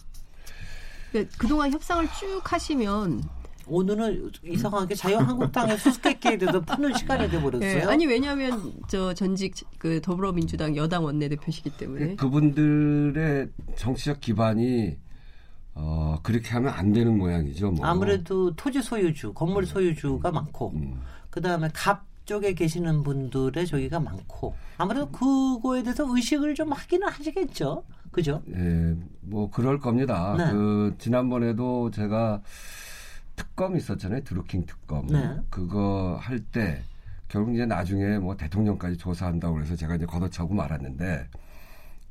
그러니까 1.11 1.37
그동안 1.37 1.71
협상을 1.71 2.05
쭉 2.19 2.41
하시면 2.51 3.40
오늘은 3.67 4.31
이상하게 4.43 4.95
자유한국당의 4.95 5.77
수수께끼에 5.77 6.37
대해서 6.37 6.59
푸는 6.61 6.93
시간이 6.95 7.29
돼버렸어요. 7.29 7.69
예, 7.69 7.81
아니 7.83 8.05
왜냐하면 8.05 8.73
저 8.87 9.13
전직 9.13 9.55
그 9.77 10.01
더불어민주당 10.01 10.75
여당 10.75 11.03
원내대표시기 11.03 11.71
때문에 11.77 12.15
그분들의 12.15 13.49
정치적 13.75 14.19
기반이 14.19 14.97
어, 15.73 16.19
그렇게 16.21 16.49
하면 16.49 16.73
안 16.73 16.91
되는 16.91 17.17
모양이죠. 17.17 17.71
뭐. 17.71 17.85
아무래도 17.85 18.53
토지 18.55 18.81
소유주, 18.81 19.33
건물 19.33 19.65
소유주가 19.65 20.31
많고, 20.31 20.73
음. 20.75 21.01
그 21.29 21.39
다음에 21.41 21.69
갑 21.73 22.03
쪽에 22.25 22.53
계시는 22.53 23.03
분들의 23.03 23.65
저기가 23.65 23.99
많고, 23.99 24.53
아무래도 24.77 25.09
그거에 25.09 25.81
대해서 25.83 26.05
의식을 26.13 26.55
좀 26.55 26.73
하기는 26.73 27.07
하시겠죠. 27.07 27.83
그죠? 28.11 28.43
예, 28.53 28.95
뭐 29.21 29.49
그럴 29.49 29.79
겁니다. 29.79 30.35
네. 30.37 30.51
그 30.51 30.93
지난번에도 30.97 31.89
제가 31.91 32.41
특검 33.41 33.75
있었잖아요. 33.75 34.23
드루킹 34.23 34.65
특검. 34.65 35.07
네. 35.07 35.35
그거 35.49 36.17
할 36.21 36.39
때 36.51 36.81
결국 37.27 37.53
이제 37.53 37.65
나중에 37.65 38.17
뭐 38.19 38.35
대통령까지 38.35 38.97
조사한다고 38.97 39.55
그래서 39.55 39.75
제가 39.75 39.95
이제 39.95 40.05
걷어차고 40.05 40.53
말았는데 40.53 41.27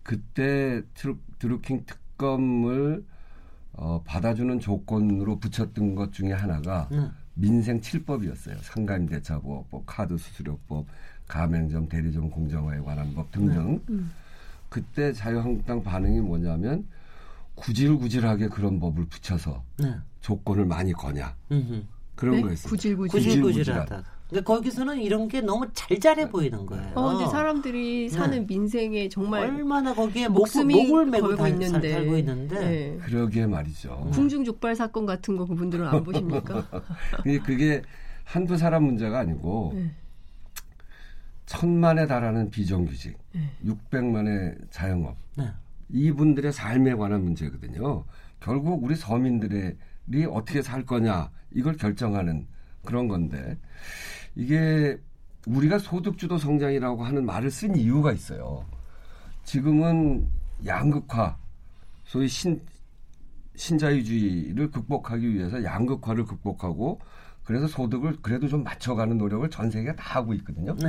그때 0.02 0.82
트루, 0.94 1.18
드루킹 1.38 1.84
특검을 1.86 3.04
어, 3.74 4.02
받아주는 4.04 4.58
조건으로 4.60 5.38
붙였던 5.38 5.94
것 5.94 6.12
중에 6.12 6.32
하나가 6.32 6.88
네. 6.90 7.08
민생 7.34 7.80
7법이었어요. 7.80 8.56
상가임대차법, 8.62 9.66
뭐 9.70 9.82
카드 9.86 10.16
수수료법, 10.18 10.86
가맹점, 11.28 11.88
대리점 11.88 12.28
공정화에 12.30 12.80
관한 12.80 13.14
법 13.14 13.30
등등. 13.30 13.80
그때 14.68 15.12
자유한국당 15.12 15.82
반응이 15.82 16.20
뭐냐면 16.20 16.86
구질구질하게 17.56 18.48
그런 18.48 18.80
법을 18.80 19.04
붙여서 19.06 19.62
네. 19.78 19.94
조건을 20.20 20.66
많이 20.66 20.92
거냐 20.92 21.34
음흠. 21.50 21.82
그런 22.14 22.36
네? 22.36 22.42
거였어요. 22.42 22.68
구질구질. 22.70 23.20
구질구질하다. 23.20 24.04
그러니까 24.28 24.54
거기서는 24.54 25.00
이런 25.00 25.26
게 25.26 25.40
너무 25.40 25.66
잘잘해 25.72 26.30
보이는 26.30 26.64
거예요. 26.66 26.92
어, 26.94 27.16
근데 27.16 27.28
사람들이 27.28 28.08
사는 28.08 28.46
민생에 28.46 29.08
정말 29.08 29.42
얼마나 29.42 29.92
거기에 29.92 30.28
목, 30.28 30.40
목숨이 30.40 30.86
목을 30.86 31.06
메고 31.06 31.34
다, 31.34 31.48
있는데, 31.48 31.92
살고 31.92 32.16
있는데 32.18 32.60
네. 32.60 32.98
그러기에 32.98 33.46
말이죠. 33.46 34.10
궁중족발 34.12 34.76
사건 34.76 35.06
같은 35.06 35.36
거 35.36 35.46
그분들은 35.46 35.86
안 35.86 36.04
보십니까? 36.04 36.64
그게, 37.24 37.38
그게 37.40 37.82
한두 38.24 38.56
사람 38.56 38.84
문제가 38.84 39.18
아니고 39.18 39.72
네. 39.74 39.90
천만에 41.46 42.06
달하는 42.06 42.50
비정규직, 42.50 43.18
네. 43.32 43.50
600만의 43.64 44.70
자영업 44.70 45.16
네. 45.36 45.48
이분들의 45.88 46.52
삶에 46.52 46.94
관한 46.94 47.24
문제거든요. 47.24 48.04
결국 48.38 48.84
우리 48.84 48.94
서민들이 48.94 49.74
어떻게 50.28 50.62
살 50.62 50.84
거냐 50.84 51.30
이걸 51.52 51.76
결정하는 51.76 52.46
그런 52.84 53.08
건데 53.08 53.58
이게 54.34 54.98
우리가 55.46 55.78
소득주도 55.78 56.38
성장이라고 56.38 57.04
하는 57.04 57.24
말을 57.24 57.50
쓴 57.50 57.76
이유가 57.76 58.12
있어요. 58.12 58.64
지금은 59.44 60.28
양극화, 60.66 61.36
소위 62.04 62.28
신 62.28 62.60
신자유주의를 63.56 64.70
극복하기 64.70 65.34
위해서 65.34 65.62
양극화를 65.62 66.24
극복하고 66.24 67.00
그래서 67.44 67.66
소득을 67.66 68.18
그래도 68.22 68.48
좀 68.48 68.62
맞춰가는 68.62 69.18
노력을 69.18 69.48
전 69.50 69.70
세계가 69.70 69.96
다 69.96 70.18
하고 70.18 70.32
있거든요. 70.34 70.74
네. 70.76 70.88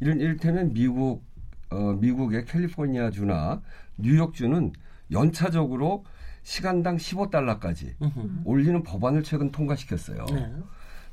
이런 0.00 0.20
이를테면 0.20 0.72
미국 0.72 1.24
어, 1.70 1.92
미국의 1.92 2.46
캘리포니아 2.46 3.10
주나 3.10 3.62
뉴욕 3.96 4.34
주는 4.34 4.72
연차적으로 5.12 6.04
시간당 6.42 6.96
15달러까지 6.96 7.94
음흠. 8.02 8.42
올리는 8.44 8.82
법안을 8.82 9.22
최근 9.22 9.50
통과시켰어요. 9.50 10.24
네. 10.32 10.52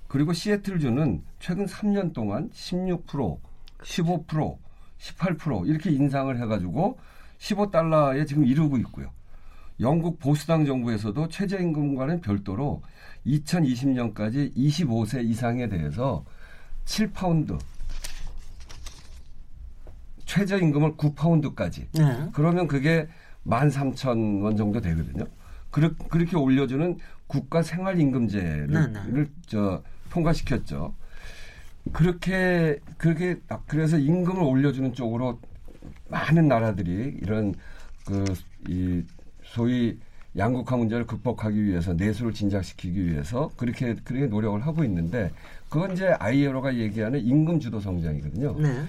그리고 0.08 0.34
시애틀주는 0.34 1.24
최근 1.40 1.66
3년 1.66 2.14
동안 2.14 2.50
16%, 2.52 3.40
15%, 3.80 4.58
18% 4.98 5.68
이렇게 5.68 5.92
인상을 5.92 6.40
해가지고 6.42 6.98
15달러에 7.40 8.26
지금 8.26 8.46
이르고 8.46 8.78
있고요. 8.78 9.12
영국 9.80 10.18
보수당 10.20 10.66
정부에서도 10.66 11.28
최저임금과는 11.28 12.22
별도로 12.22 12.82
2020년까지 13.28 14.56
25세 14.56 15.24
이상에 15.24 15.70
대해서 15.70 16.26
7파운드 16.86 17.60
최저임금을 20.26 20.96
9파운드까지 20.96 21.88
네. 21.94 22.30
그러면 22.34 22.68
그게 22.68 23.08
13,000원 23.48 24.58
정도 24.58 24.82
되거든요. 24.82 25.26
그렇, 25.72 25.92
그렇게 26.10 26.36
올려주는 26.36 26.98
국가 27.28 27.62
생활임금제를 27.62 28.68
네, 28.68 28.88
네. 29.12 29.26
저 29.48 29.82
통과시켰죠. 30.12 30.94
그렇게 31.94 32.80
그렇게 32.98 33.40
아, 33.50 33.60
그래서 33.68 33.98
임금을 33.98 34.42
올려주는 34.42 34.94
쪽으로 34.94 35.40
많은 36.10 36.48
나라들이 36.48 37.18
이런 37.22 37.54
그 38.06 38.24
이 38.68 39.04
소위 39.44 39.98
양극화 40.38 40.78
문제를 40.78 41.08
극복하기 41.08 41.64
위해서 41.64 41.94
내수를 41.94 42.34
진작시키기 42.34 43.06
위해서 43.08 43.50
그렇게 43.58 43.96
그렇게 44.04 44.28
노력을 44.28 44.66
하고 44.66 44.84
있는데 44.84 45.32
그건 45.70 45.94
이제 45.94 46.10
아이에로가 46.20 46.76
얘기하는 46.76 47.20
임금 47.20 47.60
주도 47.60 47.80
성장이거든요. 47.80 48.60
네. 48.60 48.84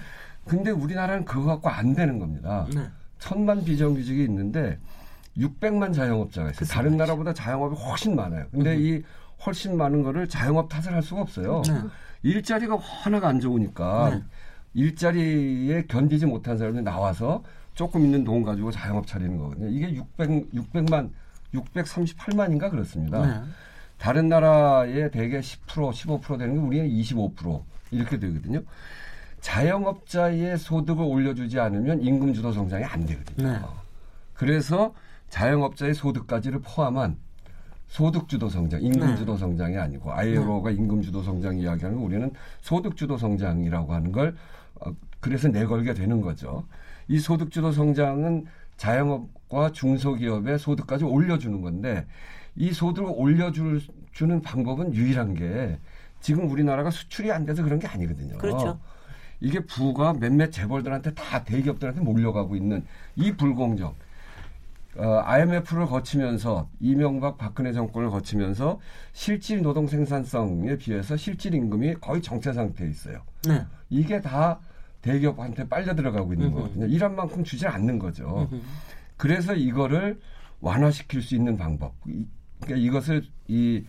근데 0.45 0.71
우리나라는 0.71 1.25
그거 1.25 1.45
갖고 1.45 1.69
안 1.69 1.95
되는 1.95 2.19
겁니다. 2.19 2.67
네. 2.73 2.87
천만 3.19 3.63
비정규직이 3.63 4.23
있는데 4.23 4.79
600만 5.37 5.93
자영업자가 5.93 6.51
있어요. 6.51 6.67
다른 6.67 6.97
나라보다 6.97 7.33
자영업이 7.33 7.75
훨씬 7.75 8.15
많아요. 8.15 8.45
근데 8.51 8.77
이 8.77 9.03
훨씬 9.45 9.77
많은 9.77 10.03
거를 10.03 10.27
자영업 10.27 10.67
탓을 10.69 10.93
할 10.93 11.03
수가 11.03 11.21
없어요. 11.21 11.61
네. 11.67 11.73
일자리가 12.23 12.77
워낙 13.05 13.23
안 13.25 13.39
좋으니까 13.39 14.09
네. 14.09 14.23
일자리에 14.73 15.83
견디지 15.87 16.25
못한 16.25 16.57
사람들이 16.57 16.83
나와서 16.83 17.43
조금 17.73 18.03
있는 18.03 18.23
돈 18.23 18.43
가지고 18.43 18.71
자영업 18.71 19.07
차리는 19.07 19.37
거거든요. 19.37 19.69
이게 19.69 19.93
600, 19.93 20.51
600만, 20.53 21.09
638만인가 21.53 22.69
그렇습니다. 22.69 23.25
네. 23.25 23.49
다른 23.97 24.27
나라에 24.29 25.09
대개 25.11 25.39
10% 25.39 25.91
15% 25.91 26.37
되는 26.37 26.55
게 26.55 26.59
우리는 26.59 26.89
25% 26.89 27.61
이렇게 27.91 28.19
되거든요. 28.19 28.61
자영업자의 29.41 30.57
소득을 30.57 31.03
올려주지 31.03 31.59
않으면 31.59 32.01
임금 32.01 32.33
주도 32.33 32.51
성장이 32.51 32.83
안 32.83 33.05
되거든요. 33.05 33.51
네. 33.51 33.59
그래서 34.33 34.93
자영업자의 35.29 35.93
소득까지를 35.93 36.59
포함한 36.59 37.17
소득 37.87 38.27
주도 38.27 38.49
성장, 38.49 38.81
임금 38.81 39.07
네. 39.07 39.15
주도 39.15 39.35
성장이 39.35 39.77
아니고 39.77 40.13
아이로가 40.13 40.71
임금 40.71 41.01
주도 41.01 41.23
성장 41.23 41.57
이야기하는 41.57 41.97
거 41.97 42.05
우리는 42.05 42.31
소득 42.61 42.95
주도 42.95 43.17
성장이라고 43.17 43.93
하는 43.93 44.11
걸 44.11 44.35
어, 44.75 44.91
그래서 45.19 45.47
내걸게 45.47 45.93
되는 45.93 46.21
거죠. 46.21 46.65
이 47.07 47.17
소득 47.19 47.51
주도 47.51 47.71
성장은 47.71 48.45
자영업과 48.77 49.71
중소기업의 49.71 50.59
소득까지 50.59 51.03
올려주는 51.03 51.61
건데 51.61 52.05
이 52.55 52.71
소득을 52.71 53.11
올려줄 53.15 53.81
주는 54.11 54.41
방법은 54.41 54.93
유일한 54.93 55.33
게 55.33 55.77
지금 56.21 56.49
우리나라가 56.49 56.91
수출이 56.91 57.31
안 57.31 57.45
돼서 57.45 57.63
그런 57.63 57.79
게 57.79 57.87
아니거든요. 57.87 58.37
그렇죠. 58.37 58.79
이게 59.41 59.59
부가 59.61 60.13
몇몇 60.13 60.51
재벌들한테 60.51 61.13
다 61.13 61.43
대기업들한테 61.43 62.01
몰려가고 62.01 62.55
있는 62.55 62.85
이 63.15 63.31
불공정. 63.31 63.95
어, 64.97 65.21
IMF를 65.23 65.85
거치면서 65.85 66.69
이명박 66.79 67.37
박근혜 67.37 67.71
정권을 67.71 68.09
거치면서 68.09 68.79
실질 69.13 69.61
노동 69.61 69.87
생산성에 69.87 70.77
비해서 70.77 71.15
실질 71.15 71.53
임금이 71.53 71.95
거의 71.95 72.21
정체 72.21 72.51
상태에 72.51 72.89
있어요. 72.89 73.21
네. 73.47 73.65
이게 73.89 74.19
다 74.19 74.59
대기업한테 75.01 75.69
빨려 75.69 75.95
들어가고 75.95 76.33
있는 76.33 76.47
음흠. 76.47 76.55
거거든요. 76.55 76.85
일한 76.87 77.15
만큼 77.15 77.43
주지 77.43 77.65
않는 77.67 77.99
거죠. 77.99 78.47
음흠. 78.51 78.61
그래서 79.15 79.53
이거를 79.53 80.19
완화시킬 80.59 81.21
수 81.21 81.35
있는 81.35 81.55
방법. 81.55 81.93
이- 82.07 82.25
그러니까 82.59 82.85
이것을 82.85 83.23
이 83.47 83.85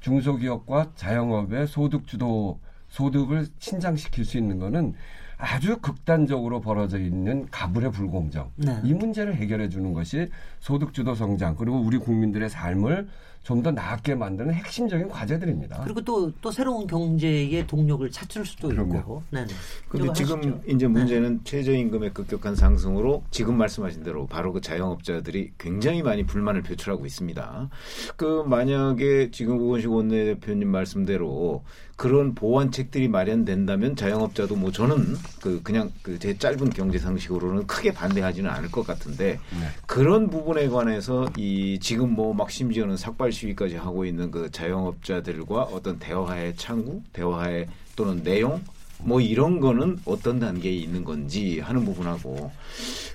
중소기업과 0.00 0.92
자영업의 0.94 1.66
소득 1.66 2.06
주도 2.06 2.60
소득을 2.94 3.48
신장시킬 3.58 4.24
수 4.24 4.38
있는 4.38 4.60
거는 4.60 4.94
아주 5.36 5.78
극단적으로 5.78 6.60
벌어져 6.60 6.98
있는 6.98 7.48
가불의 7.50 7.90
불공정. 7.90 8.52
네. 8.54 8.80
이 8.84 8.94
문제를 8.94 9.34
해결해 9.34 9.68
주는 9.68 9.92
것이 9.92 10.30
소득 10.60 10.94
주도 10.94 11.16
성장 11.16 11.56
그리고 11.56 11.80
우리 11.80 11.98
국민들의 11.98 12.48
삶을 12.48 13.08
좀 13.44 13.62
더 13.62 13.70
나았게 13.70 14.14
만드는 14.16 14.52
핵심적인 14.52 15.08
과제들입니다. 15.08 15.82
그리고 15.84 16.00
또, 16.02 16.30
또 16.40 16.50
새로운 16.50 16.86
경제의 16.86 17.66
동력을 17.66 18.10
찾을 18.10 18.44
수도 18.44 18.68
그럼요. 18.68 18.98
있고. 18.98 19.22
네네. 19.30 19.46
근데 19.88 20.12
지금 20.12 20.38
하시죠. 20.38 20.60
이제 20.66 20.86
문제는 20.88 21.40
최저임금의 21.44 22.12
급격한 22.14 22.56
상승으로 22.56 23.22
지금 23.30 23.56
말씀하신 23.56 24.02
대로 24.02 24.26
바로 24.26 24.52
그 24.52 24.60
자영업자들이 24.60 25.52
굉장히 25.56 26.02
많이 26.02 26.24
불만을 26.26 26.62
표출하고 26.62 27.06
있습니다. 27.06 27.70
그 28.16 28.42
만약에 28.46 29.30
지금 29.30 29.58
우원식 29.60 29.90
원내대표님 29.92 30.68
말씀대로 30.68 31.62
그런 31.96 32.34
보완책들이 32.34 33.06
마련된다면 33.06 33.94
자영업자도 33.94 34.56
뭐 34.56 34.72
저는 34.72 35.14
그 35.40 35.62
그냥 35.62 35.92
그 36.02 36.18
제 36.18 36.36
짧은 36.36 36.70
경제 36.70 36.98
상식으로는 36.98 37.66
크게 37.68 37.92
반대하지는 37.92 38.50
않을 38.50 38.70
것 38.70 38.84
같은데 38.86 39.38
네. 39.52 39.66
그런 39.86 40.28
부분에 40.30 40.68
관해서 40.68 41.28
이 41.36 41.78
지금 41.80 42.10
뭐 42.14 42.34
막 42.34 42.50
심지어는 42.50 42.96
삭발 42.96 43.30
시위까지 43.34 43.76
하고 43.76 44.06
있는 44.06 44.30
그 44.30 44.50
자영업자들과 44.50 45.64
어떤 45.64 45.98
대화의 45.98 46.56
창구, 46.56 47.02
대화의 47.12 47.68
또는 47.96 48.22
내용 48.22 48.62
뭐 48.98 49.20
이런 49.20 49.60
거는 49.60 49.98
어떤 50.06 50.38
단계에 50.38 50.72
있는 50.72 51.04
건지 51.04 51.60
하는 51.60 51.84
부분하고 51.84 52.50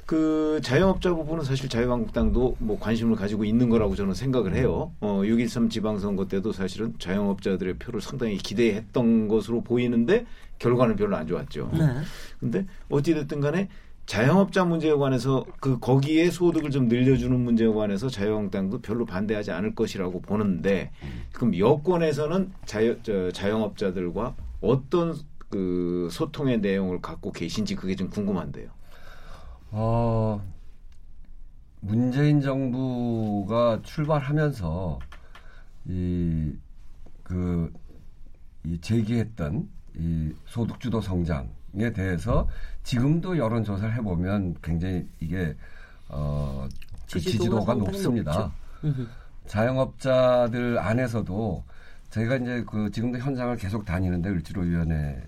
그 0.05 0.59
자영업자 0.63 1.13
부분은 1.13 1.43
사실 1.43 1.69
자유한국당도 1.69 2.57
뭐 2.59 2.79
관심을 2.79 3.15
가지고 3.15 3.43
있는 3.45 3.69
거라고 3.69 3.95
저는 3.95 4.13
생각을 4.13 4.55
해요. 4.55 4.91
어, 5.01 5.21
6.13 5.23 5.69
지방선거 5.69 6.27
때도 6.27 6.51
사실은 6.51 6.93
자영업자들의 6.99 7.75
표를 7.75 8.01
상당히 8.01 8.38
기대했던 8.38 9.27
것으로 9.27 9.61
보이는데 9.61 10.25
결과는 10.57 10.95
별로 10.95 11.15
안 11.15 11.27
좋았죠. 11.27 11.71
네. 11.73 11.79
근데 12.39 12.65
어찌됐든 12.89 13.39
간에 13.39 13.69
자영업자 14.09 14.65
문제에 14.65 14.91
관해서 14.93 15.45
그 15.59 15.77
거기에 15.77 16.31
소득을 16.31 16.72
좀 16.72 16.87
늘려주는 16.87 17.39
문제에 17.39 17.67
관해서 17.67 18.09
자유한국당도 18.09 18.81
별로 18.81 19.05
반대하지 19.05 19.51
않을 19.51 19.75
것이라고 19.75 20.22
보는데 20.22 20.89
그럼 21.31 21.55
여권에서는 21.55 22.51
자유, 22.65 22.98
저, 23.03 23.31
자영업자들과 23.31 24.35
어떤 24.61 25.13
그 25.50 26.07
소통의 26.11 26.59
내용을 26.59 27.01
갖고 27.01 27.31
계신지 27.31 27.75
그게 27.75 27.95
좀 27.95 28.09
궁금한데요. 28.09 28.72
어, 29.69 30.43
문재인 31.79 32.41
정부가 32.41 33.81
출발하면서 33.83 35.00
이, 35.85 36.53
그, 37.22 37.72
이 38.65 38.81
제기했던 38.81 39.69
이 40.00 40.33
소득주도 40.48 41.00
성장 41.00 41.58
에 41.77 41.92
대해서 41.94 42.48
지금도 42.84 43.38
여론 43.38 43.64
조사를 43.64 43.94
해보면 43.96 44.55
굉장히 44.62 45.08
이게, 45.20 45.55
어, 46.08 46.68
그 47.12 47.20
지지도가 47.20 47.74
높습니다. 47.75 48.51
자영업자들 49.48 50.79
안에서도 50.79 51.64
저희가 52.12 52.38
이제 52.38 52.64
그 52.68 52.90
지금도 52.92 53.20
현장을 53.20 53.55
계속 53.58 53.86
다니는데 53.86 54.29
을지로위원회 54.29 55.22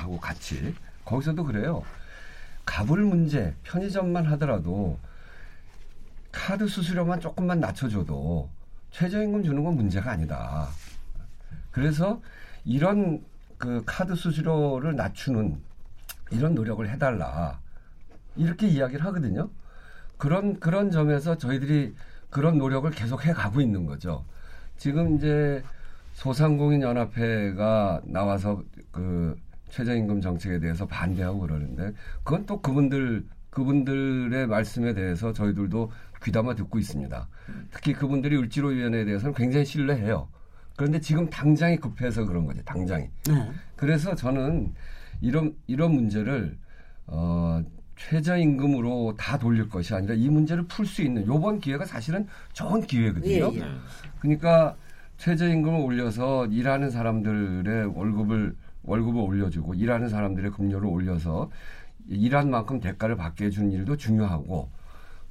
하고 0.00 0.18
같이 0.18 0.74
거기서도 1.04 1.44
그래요. 1.44 1.82
가불 2.64 3.04
문제 3.04 3.54
편의점만 3.62 4.26
하더라도 4.26 4.98
카드 6.32 6.66
수수료만 6.66 7.20
조금만 7.20 7.60
낮춰줘도 7.60 8.48
최저임금 8.90 9.44
주는 9.44 9.62
건 9.62 9.76
문제가 9.76 10.10
아니다. 10.10 10.68
그래서 11.70 12.20
이런 12.64 13.24
그 13.58 13.82
카드 13.86 14.14
수수료를 14.14 14.96
낮추는 14.96 15.60
이런 16.30 16.54
노력을 16.54 16.88
해달라 16.88 17.60
이렇게 18.36 18.66
이야기를 18.66 19.04
하거든요. 19.06 19.48
그런 20.18 20.58
그런 20.58 20.90
점에서 20.90 21.36
저희들이 21.36 21.94
그런 22.30 22.58
노력을 22.58 22.90
계속 22.90 23.24
해 23.24 23.32
가고 23.32 23.60
있는 23.60 23.86
거죠. 23.86 24.24
지금 24.76 25.16
이제 25.16 25.62
소상공인 26.12 26.82
연합회가 26.82 28.02
나와서 28.04 28.62
그 28.90 29.36
최저임금 29.70 30.20
정책에 30.20 30.58
대해서 30.58 30.86
반대하고 30.86 31.40
그러는데 31.40 31.92
그건 32.24 32.46
또 32.46 32.60
그분들 32.60 33.26
그분들의 33.50 34.46
말씀에 34.46 34.92
대해서 34.94 35.32
저희들도 35.32 35.90
귀담아 36.22 36.54
듣고 36.54 36.78
있습니다. 36.78 37.28
특히 37.70 37.92
그분들이 37.94 38.36
을지로위원회에 38.36 39.04
대해서는 39.04 39.34
굉장히 39.34 39.64
신뢰해요. 39.64 40.28
그런데 40.76 41.00
지금 41.00 41.28
당장이 41.30 41.78
급해서 41.78 42.24
그런 42.24 42.44
거죠. 42.46 42.62
당장이. 42.64 43.08
네. 43.28 43.50
그래서 43.76 44.14
저는 44.14 44.72
이런 45.20 45.54
이런 45.66 45.92
문제를 45.94 46.56
어 47.06 47.62
최저임금으로 47.96 49.14
다 49.16 49.38
돌릴 49.38 49.68
것이 49.70 49.94
아니라 49.94 50.14
이 50.14 50.28
문제를 50.28 50.64
풀 50.66 50.84
수 50.86 51.02
있는 51.02 51.26
요번 51.26 51.60
기회가 51.60 51.86
사실은 51.86 52.26
좋은 52.52 52.82
기회거든요. 52.82 53.52
예, 53.54 53.58
예. 53.58 53.64
그러니까 54.20 54.76
최저임금을 55.16 55.80
올려서 55.80 56.46
일하는 56.46 56.90
사람들의 56.90 57.86
월급을 57.96 58.54
월급을 58.82 59.20
올려주고 59.20 59.74
일하는 59.74 60.08
사람들의 60.10 60.50
급료를 60.50 60.86
올려서 60.86 61.50
일한 62.08 62.50
만큼 62.50 62.80
대가를 62.80 63.16
받게 63.16 63.46
해주는 63.46 63.72
일도 63.72 63.96
중요하고 63.96 64.68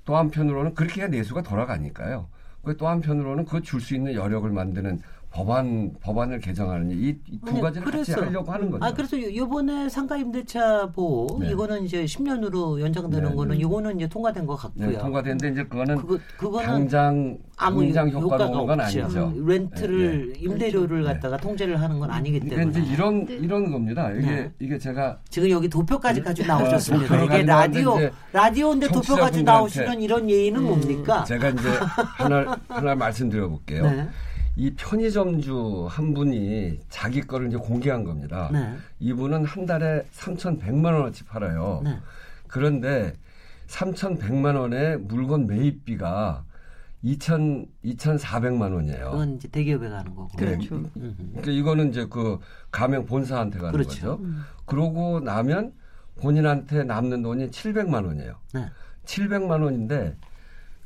또 0.04 0.18
한편으로는 0.18 0.74
그렇게 0.74 1.02
해야 1.02 1.08
내수가 1.10 1.44
돌아가니까요. 1.44 2.28
그또 2.64 2.88
한편으로는 2.88 3.46
그 3.46 3.62
줄 3.62 3.80
수 3.80 3.94
있는 3.96 4.16
여력을 4.16 4.50
만드는 4.50 5.00
법안 5.36 5.92
법안을 6.00 6.40
개정하는 6.40 6.92
이두 6.92 7.20
아니, 7.46 7.60
가지를 7.60 7.92
같이 7.92 8.14
그래서- 8.14 8.26
하려고 8.26 8.52
하는 8.54 8.72
거죠. 8.72 8.86
아 8.86 8.94
그래서 8.94 9.22
요- 9.22 9.36
요번에 9.36 9.90
상가 9.90 10.16
임대차 10.16 10.92
보호 10.96 11.40
네. 11.42 11.52
이거는 11.52 11.84
이제 11.84 12.06
10년으로 12.06 12.80
연장되는 12.80 13.30
네, 13.32 13.36
거는 13.36 13.52
네. 13.58 13.62
이거는 13.62 13.98
이제 13.98 14.08
통과된 14.08 14.46
것 14.46 14.56
같고요. 14.56 14.92
네, 14.92 14.98
통과됐는데 14.98 15.50
이제 15.50 15.64
그거는 15.66 15.98
그거 15.98 16.18
그거는 16.38 16.66
당장 16.66 17.38
아무 17.58 17.82
당장 17.84 18.10
효- 18.12 18.20
효과가 18.22 18.48
건 18.50 18.80
없죠. 18.80 19.02
아니죠. 19.04 19.34
렌트를 19.46 20.34
네, 20.34 20.40
임대료를 20.40 21.00
네. 21.04 21.14
갖다가 21.14 21.36
통제를 21.36 21.82
하는 21.82 22.00
건 22.00 22.10
아니기 22.12 22.40
그러니까 22.40 22.62
때문에 22.62 22.80
이제 22.80 22.94
이런 22.94 23.26
네. 23.26 23.34
이런 23.34 23.72
겁니다. 23.72 24.10
이게 24.14 24.26
네. 24.26 24.52
이게 24.60 24.78
제가 24.78 25.20
지금 25.28 25.50
여기 25.50 25.68
도표까지 25.68 26.22
가지고 26.22 26.48
나오셨습니다. 26.48 27.24
이게 27.26 27.44
나왔는데 27.44 27.84
라디오 27.84 28.10
라디오인데 28.32 28.88
도표 28.88 29.00
가지고 29.16 29.18
청취자분들한테 29.18 29.52
나오시는 29.52 30.02
이런 30.02 30.30
예의는 30.30 30.64
뭡니까? 30.64 31.26
제가 31.26 31.50
이제 31.50 31.68
하나 32.18 32.58
하나 32.70 32.96
말씀드려 32.96 33.50
볼게요. 33.50 34.08
네. 34.56 34.64
이 34.64 34.74
편의점주 34.76 35.88
한 35.90 36.14
분이 36.14 36.80
자기 36.90 37.22
거를 37.22 37.48
이제 37.48 37.58
공개한 37.58 38.04
겁니다. 38.04 38.50
네. 38.52 38.76
이분은 39.00 39.46
한 39.46 39.66
달에 39.66 40.06
3,100만 40.14 40.86
원어치 40.86 41.26
팔아요. 41.26 41.82
네. 41.84 41.98
그런데 42.48 43.14
3,100만 43.68 44.58
원의 44.58 45.00
물건 45.00 45.46
매입비가 45.48 46.44
2,000 47.02 47.68
2,400만 47.84 48.74
원이에요. 48.74 49.12
그건 49.12 49.36
이제 49.36 49.48
대기업에 49.48 49.90
가는 49.90 50.16
거고. 50.16 50.30
네. 50.38 50.46
그렇죠. 50.46 50.76
음흠. 50.76 51.16
그러니까 51.32 51.52
이거는 51.52 51.90
이제 51.90 52.08
그 52.10 52.40
가맹 52.72 53.06
본사한테 53.06 53.60
가는 53.60 53.72
그렇죠. 53.72 54.18
거죠. 54.18 54.22
그러고 54.66 55.20
나면 55.20 55.74
본인한테 56.20 56.84
남는 56.84 57.22
돈이 57.22 57.52
700만 57.52 58.06
원이에요. 58.06 58.36
네. 58.54 58.70
700만 59.06 59.62
원인데 59.62 60.16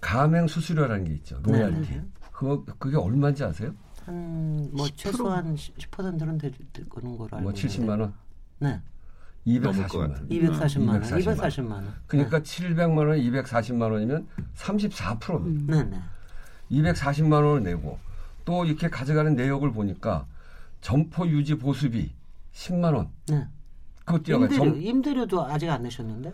가맹 0.02 0.48
수수료라는 0.48 1.06
게 1.06 1.14
있죠. 1.14 1.42
네, 1.44 1.60
로얄티. 1.60 1.90
네. 1.90 2.02
그거 2.40 2.64
그게 2.78 2.96
얼마인지 2.96 3.44
아세요? 3.44 3.74
한 4.06 4.70
뭐 4.72 4.88
최소한 4.96 5.56
10%는 5.56 6.38
될, 6.38 6.54
될 6.72 6.88
거는 6.88 7.18
거로 7.18 7.30
알고 7.38 7.42
뭐 7.42 7.52
70만 7.52 8.00
원. 8.00 8.14
네. 8.60 8.80
넘을 9.46 9.88
것 9.88 9.98
240만 9.98 10.00
원. 10.00 10.14
같은데. 10.14 10.36
240만 10.40 10.88
원. 10.90 11.02
240만 11.02 11.36
240만 11.38 11.72
원. 11.72 11.94
그러니까 12.08 12.40
700만 12.40 12.98
원에 12.98 13.22
240만 13.22 13.92
원이면 13.92 14.28
34%입니다. 14.56 15.76
네, 15.76 15.84
네. 15.84 16.02
240만 16.72 17.34
원을 17.34 17.64
내고 17.64 18.00
또 18.46 18.64
이렇게 18.64 18.88
가져가는 18.90 19.36
내역을 19.36 19.74
보니까 19.74 20.26
점포 20.82 21.28
유지 21.28 21.56
보수비 21.56 22.14
10만 22.54 22.96
원. 22.96 23.10
네. 23.28 23.46
그거 24.06 24.18
뛰어가 24.20 24.46
임대료, 24.46 24.64
점 24.72 24.82
임대료도 24.82 25.46
아직 25.46 25.70
안 25.70 25.84
내셨는데? 25.84 26.34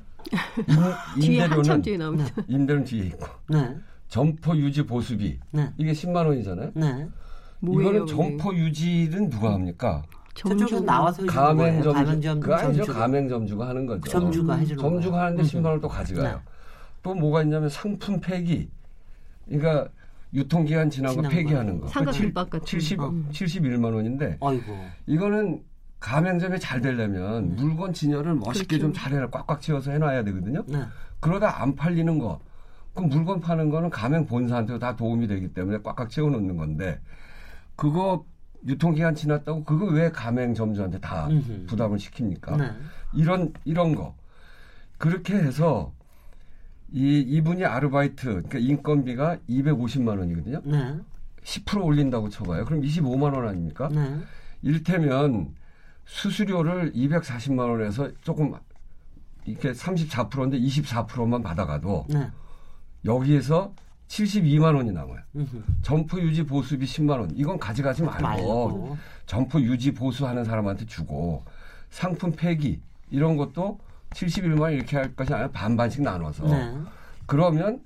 임- 0.68 0.76
뒤에 1.22 1.40
한참 1.42 1.58
임대료는 1.58 1.82
뒤에 1.82 1.98
나옵니다. 1.98 2.36
임대료는 2.48 2.86
뒤에 2.86 3.06
있고 3.08 3.26
네. 3.50 3.76
점포 4.16 4.56
유지 4.56 4.86
보수비 4.86 5.38
네. 5.52 5.74
이게 5.78 5.92
10만 5.92 6.26
원이잖아요. 6.26 6.72
네. 6.74 7.06
뭐예요, 7.60 8.06
이거는? 8.06 8.08
점포 8.08 8.56
유지는 8.56 9.30
누가 9.30 9.54
합니까? 9.54 10.04
저쪽에서 10.34 10.68
점주. 10.68 10.86
나와서 10.86 11.24
해주는 11.24 11.36
거예요. 11.36 11.84
가맹점주 11.92 11.94
가맹점, 11.94 12.40
그 12.40 12.54
아니죠 12.54 12.78
점주가. 12.78 13.00
가맹점주가 13.00 13.68
하는 13.68 13.86
거죠. 13.86 14.10
점주가 14.10 14.56
해주는. 14.56 14.82
점주가 14.82 15.22
하는데 15.22 15.44
음. 15.44 15.46
10만 15.46 15.66
원을 15.66 15.82
또 15.82 15.90
가져가요. 15.90 16.36
네. 16.36 16.42
또 17.04 17.14
뭐가 17.14 17.44
있냐면 17.44 17.68
상품 17.68 18.22
폐기. 18.22 18.70
그러니까 19.50 19.90
유통기한 20.34 20.90
지난 20.90 21.14
거 21.14 21.22
지난 21.22 21.32
폐기하는 21.32 21.80
거. 21.82 21.88
거. 21.88 21.92
상가 21.92 22.12
김밥 22.14 22.50
같은 22.50 22.66
70, 22.66 22.98
거. 22.98 23.10
음. 23.10 23.28
71만 23.34 23.94
원인데 23.94 24.38
어이구. 24.40 24.78
이거는 25.08 25.62
가맹점이 26.00 26.62
잘 26.62 26.80
되려면 26.80 27.54
네. 27.54 27.62
물건 27.62 27.92
진열을 27.92 28.36
멋있게 28.36 28.78
그렇죠. 28.78 28.82
좀 28.84 28.94
잘해라 28.94 29.30
꽉꽉 29.30 29.60
채워서 29.60 29.92
해놔야 29.92 30.24
되거든요. 30.24 30.64
네. 30.68 30.84
그러다 31.20 31.62
안 31.62 31.76
팔리는 31.76 32.18
거. 32.18 32.40
그럼 32.96 33.10
물건 33.10 33.42
파는 33.42 33.70
거는 33.70 33.90
가맹 33.90 34.26
본사한테 34.26 34.80
다 34.80 34.96
도움이 34.96 35.28
되기 35.28 35.54
때문에 35.54 35.80
꽉꽉 35.84 36.10
채워놓는 36.10 36.56
건데 36.56 37.00
그거 37.76 38.26
유통기한 38.66 39.14
지났다고 39.14 39.64
그거 39.66 39.86
왜 39.86 40.10
가맹점주한테 40.10 41.00
다 41.00 41.28
음흠. 41.28 41.66
부담을 41.68 41.98
시킵니까? 41.98 42.58
네. 42.58 42.72
이런 43.14 43.54
이런 43.66 43.94
거 43.94 44.16
그렇게 44.98 45.36
해서 45.36 45.94
이 46.92 47.20
이분이 47.20 47.66
아르바이트 47.66 48.26
그러니까 48.26 48.58
인건비가 48.60 49.38
250만 49.50 50.18
원이거든요. 50.18 50.62
네. 50.64 50.98
10% 51.44 51.84
올린다고 51.84 52.30
쳐봐요. 52.30 52.66
그럼 52.66 52.82
25만 52.82 53.36
원 53.36 53.48
아닙니까? 53.48 53.90
네. 53.90 54.20
일테면 54.62 55.54
수수료를 56.06 56.94
240만 56.94 57.60
원에서 57.70 58.10
조금 58.22 58.54
이렇게 59.44 59.74
34%인데 59.74 60.58
24%만 60.60 61.44
받아가도 61.44 62.06
네. 62.10 62.32
여기에서 63.06 63.74
72만 64.08 64.76
원이 64.76 64.92
남아요. 64.92 65.20
음흠. 65.36 65.64
점포 65.82 66.20
유지 66.20 66.44
보수비 66.44 66.86
10만 66.86 67.12
원. 67.20 67.32
이건 67.36 67.58
가져가지 67.58 68.04
말고 68.04 68.22
말고. 68.22 68.98
점포 69.26 69.60
유지 69.62 69.94
보수하는 69.94 70.44
사람한테 70.44 70.86
주고 70.86 71.44
상품 71.90 72.32
폐기 72.32 72.80
이런 73.10 73.38
것도 73.38 73.80
71만 74.12 74.62
원 74.62 74.74
이렇게 74.74 74.98
할 74.98 75.16
것이 75.16 75.34
아니라 75.34 75.50
반반씩 75.50 76.04
나눠서 76.04 76.46
네. 76.48 76.78
그러면 77.26 77.82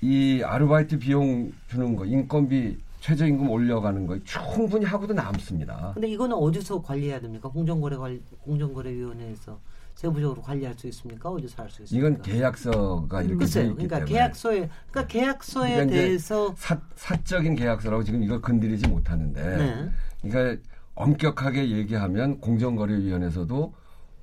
이 0.00 0.42
아르바이트 0.44 0.98
비용 0.98 1.52
주는 1.68 1.96
거 1.96 2.04
인건비 2.04 2.78
최저임금 3.00 3.48
올려가는 3.48 4.06
거 4.06 4.18
충분히 4.24 4.84
하고도 4.84 5.14
남습니다. 5.14 5.92
근데 5.94 6.08
이거는 6.08 6.36
어디서 6.36 6.82
관리해야 6.82 7.20
됩니까? 7.20 7.48
공정거래 7.48 7.96
관리, 7.96 8.20
공정거래위원회에서 8.42 9.58
세부적으로 9.96 10.42
관리할 10.42 10.74
수 10.74 10.86
있습니까? 10.88 11.30
어디서 11.30 11.62
할 11.62 11.70
수 11.70 11.82
있습니까? 11.82 12.08
이건 12.08 12.22
계약서가 12.22 13.22
이렇게 13.22 13.32
돼 13.32 13.38
글쎄요. 13.38 13.74
그러니까 13.74 13.96
때문에 13.96 14.12
계약서에 14.12 14.70
그러니까 14.90 15.06
계약서에 15.06 15.72
그러니까 15.72 15.96
대해서 15.96 16.54
사, 16.56 16.78
사적인 16.94 17.56
계약서라고 17.56 18.04
지금 18.04 18.22
이걸 18.22 18.40
건드리지 18.42 18.88
못하는데 18.88 19.56
네. 19.56 19.90
그러니까 20.22 20.62
엄격하게 20.94 21.70
얘기하면 21.70 22.40
공정거래위원회에서도 22.40 23.74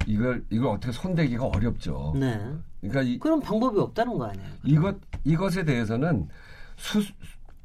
이걸 0.05 0.45
이걸 0.51 0.69
어떻게 0.69 0.91
손대기가 0.91 1.45
어렵죠. 1.45 2.13
네. 2.19 2.39
그러니까 2.81 3.01
이, 3.01 3.17
그런 3.17 3.39
방법이 3.39 3.79
없다는 3.79 4.17
거 4.17 4.25
아니에요? 4.25 4.49
이것 4.63 4.95
이것에 5.23 5.63
대해서는 5.63 6.27
수, 6.77 7.01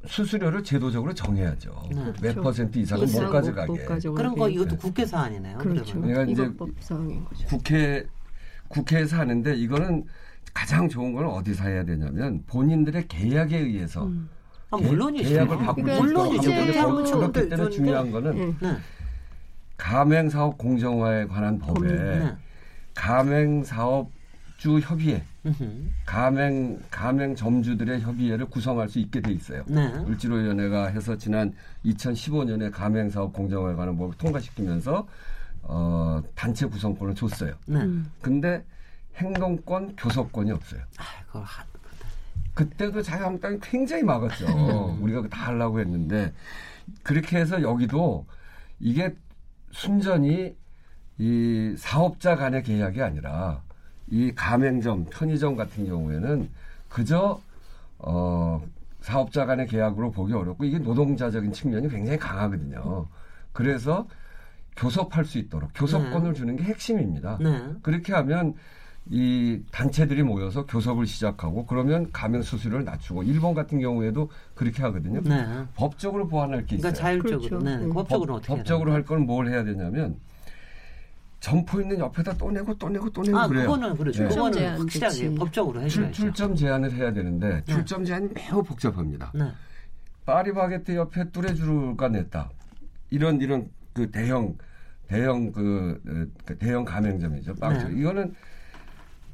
수수료를 0.06 0.62
제도적으로 0.62 1.12
정해야죠. 1.12 1.88
네. 1.90 1.96
몇 2.04 2.14
그렇죠. 2.20 2.42
퍼센트 2.42 2.78
이상은 2.78 3.02
못 3.04 3.08
이상 3.10 3.30
가져가게. 3.30 3.66
못. 3.72 4.14
그런 4.14 4.34
거 4.36 4.48
이것도 4.48 4.76
국회 4.76 5.04
사안이네요. 5.04 5.58
그렇죠. 5.58 6.00
그러니까 6.00 6.22
이제. 6.24 6.50
국회 7.48 8.06
국회에서 8.68 9.16
하는데 9.16 9.54
이거는 9.54 10.04
가장 10.54 10.88
좋은 10.88 11.12
건 11.14 11.26
어디서 11.26 11.64
해야 11.64 11.84
되냐면 11.84 12.42
본인들의 12.46 13.08
계약에 13.08 13.58
의해서 13.58 14.04
음. 14.06 14.28
아, 14.70 14.76
계- 14.76 14.84
물론이죠. 14.86 15.28
계약을 15.28 15.58
바꿀 15.58 15.84
수 15.84 15.90
있도록 15.90 16.04
물론이죠. 16.04 17.18
그렇기 17.18 17.48
때문에. 17.48 17.70
중요한 17.70 18.10
거는 18.10 18.38
예. 18.38 18.66
네. 18.66 18.76
가맹사업 19.78 20.58
공정화에 20.58 21.26
관한 21.26 21.58
법에 21.58 21.88
네. 21.88 22.36
가맹사업 22.94 24.10
주 24.58 24.80
협의회. 24.80 25.22
가맹 26.04 26.80
가맹 26.90 27.34
점주들의 27.36 28.00
협의회를 28.00 28.46
구성할 28.46 28.88
수 28.88 28.98
있게 28.98 29.20
돼 29.20 29.32
있어요. 29.32 29.62
네. 29.68 29.86
을지로위원회가 30.06 30.88
해서 30.88 31.16
지난 31.16 31.54
2015년에 31.84 32.72
가맹 32.72 33.08
사업 33.08 33.32
공정화에 33.32 33.74
관한 33.76 33.96
법을 33.96 34.18
통과시키면서 34.18 35.06
어, 35.62 36.20
단체 36.34 36.66
구성권을 36.66 37.14
줬어요. 37.14 37.54
네. 37.66 37.78
음. 37.78 38.10
근데 38.20 38.64
행동권, 39.14 39.94
교섭권이 39.94 40.50
없어요. 40.50 40.82
아, 40.98 41.04
그걸 41.26 41.42
하, 41.44 41.64
그때도 42.54 43.00
자유한국당이 43.00 43.58
굉장히 43.62 44.02
막았죠. 44.02 44.98
우리가 45.00 45.28
다 45.28 45.46
하려고 45.46 45.78
했는데 45.78 46.32
그렇게 47.04 47.38
해서 47.38 47.62
여기도 47.62 48.26
이게 48.80 49.14
순전히 49.70 50.56
이 51.18 51.74
사업자 51.78 52.34
간의 52.34 52.64
계약이 52.64 53.00
아니라 53.00 53.62
이 54.10 54.32
가맹점, 54.34 55.06
편의점 55.10 55.56
같은 55.56 55.86
경우에는 55.86 56.48
그저 56.88 57.40
어 57.98 58.62
사업자 59.00 59.46
간의 59.46 59.66
계약으로 59.66 60.10
보기 60.10 60.32
어렵고 60.32 60.64
이게 60.64 60.78
노동자적인 60.78 61.52
측면이 61.52 61.88
굉장히 61.88 62.18
강하거든요. 62.18 63.06
그래서 63.52 64.06
교섭할 64.76 65.24
수 65.24 65.38
있도록 65.38 65.70
교섭권을 65.74 66.34
주는 66.34 66.56
게 66.56 66.64
핵심입니다. 66.64 67.38
네. 67.40 67.62
그렇게 67.82 68.12
하면 68.12 68.54
이 69.10 69.60
단체들이 69.72 70.22
모여서 70.22 70.66
교섭을 70.66 71.06
시작하고 71.06 71.64
그러면 71.66 72.10
가맹 72.12 72.42
수수료를 72.42 72.84
낮추고 72.84 73.22
일본 73.22 73.54
같은 73.54 73.80
경우에도 73.80 74.30
그렇게 74.54 74.82
하거든요. 74.82 75.22
네. 75.22 75.46
법적으로 75.74 76.28
보완할 76.28 76.66
게 76.66 76.76
있어요. 76.76 76.92
그러니까 76.92 77.00
자율적으로. 77.02 77.38
그렇죠. 77.60 77.64
네. 77.64 77.76
네. 77.86 77.92
법적으로 77.92 78.34
어떻게 78.34 78.52
해야 78.52 78.58
법적으로 78.58 78.92
할 78.92 79.04
건 79.04 79.26
뭘 79.26 79.48
해야 79.48 79.64
되냐면 79.64 80.16
점포 81.40 81.80
있는 81.80 81.98
옆에다 82.00 82.34
또 82.36 82.50
내고 82.50 82.74
또 82.76 82.88
내고 82.88 83.08
또 83.10 83.22
내고 83.22 83.38
아, 83.38 83.46
그래요. 83.46 83.66
그거는 83.66 83.96
그렇죠. 83.96 84.22
네. 84.24 84.28
그거는 84.28 84.52
제한 84.58 84.78
확실하게 84.80 85.14
조치. 85.14 85.34
법적으로 85.34 85.80
출, 85.88 86.04
해줘야죠. 86.04 86.12
출 86.12 86.32
점 86.32 86.54
제한을 86.56 86.92
해야 86.92 87.12
되는데 87.12 87.48
네. 87.48 87.64
출점 87.64 88.04
제한이 88.04 88.28
매우 88.34 88.62
복잡합니다. 88.62 89.30
네. 89.34 89.44
파리바게트 90.26 90.94
옆에 90.96 91.30
뚜레쥬르가 91.30 92.08
냈다. 92.08 92.50
이런 93.10 93.40
이런 93.40 93.68
그 93.92 94.10
대형 94.10 94.56
대형 95.06 95.52
그, 95.52 96.00
어, 96.06 96.38
그 96.44 96.58
대형 96.58 96.84
가맹점이죠. 96.84 97.54
빵집. 97.54 97.88
네. 97.92 98.00
이거는 98.00 98.34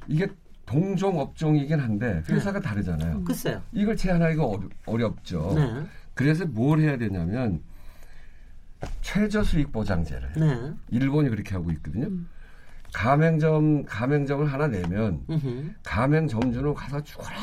이게 0.07 0.29
동종 0.67 1.19
업종이긴 1.19 1.81
한데 1.81 2.23
회사가 2.29 2.61
네. 2.61 2.69
다르잖아요. 2.69 3.25
글쎄요. 3.25 3.61
이걸 3.73 3.97
제한하기가 3.97 4.45
어려, 4.45 4.69
어렵죠. 4.87 5.53
네. 5.57 5.83
그래서 6.15 6.45
뭘 6.47 6.81
해야 6.81 6.97
되냐면 6.99 7.61
최저 9.01 9.43
수익 9.43 9.73
보장제를 9.73 10.33
네. 10.37 10.73
일본이 10.91 11.29
그렇게 11.29 11.55
하고 11.55 11.71
있거든요. 11.73 12.09
가맹점 12.95 13.85
가맹점을 13.87 14.51
하나 14.53 14.69
내면 14.69 15.25
음흠. 15.29 15.73
가맹점주는 15.83 16.75
가서 16.75 17.03
죽어라 17.03 17.37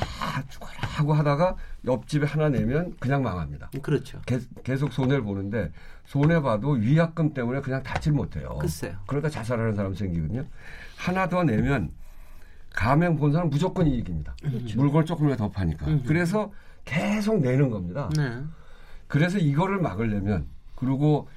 죽어라 0.49 0.73
하고 0.79 1.13
하다가 1.13 1.57
옆집에 1.85 2.25
하나 2.25 2.47
내면 2.47 2.95
그냥 2.99 3.21
망합니다. 3.21 3.69
그렇죠. 3.81 4.21
계, 4.25 4.39
계속 4.63 4.93
손해를 4.93 5.23
보는데 5.23 5.71
손해 6.05 6.41
봐도 6.41 6.71
위약금 6.71 7.33
때문에 7.33 7.59
그냥 7.59 7.83
닫질 7.83 8.13
못해요. 8.13 8.57
글쎄요. 8.59 8.95
그러다 9.07 9.29
자살하는 9.29 9.75
사람 9.75 9.93
생기거든요. 9.93 10.45
하나 10.95 11.27
더 11.27 11.43
내면 11.43 11.91
가맹 12.73 13.17
본사는 13.17 13.49
무조건 13.49 13.87
이익입니다. 13.87 14.33
물건 14.77 15.05
조금이라도 15.05 15.47
더 15.47 15.51
파니까. 15.51 15.85
음흠. 15.85 16.03
그래서 16.07 16.51
계속 16.85 17.41
내는 17.41 17.69
겁니다. 17.69 18.09
네. 18.15 18.41
그래서 19.07 19.37
이거를 19.37 19.79
막으려면 19.81 20.47
그리고 20.81 21.27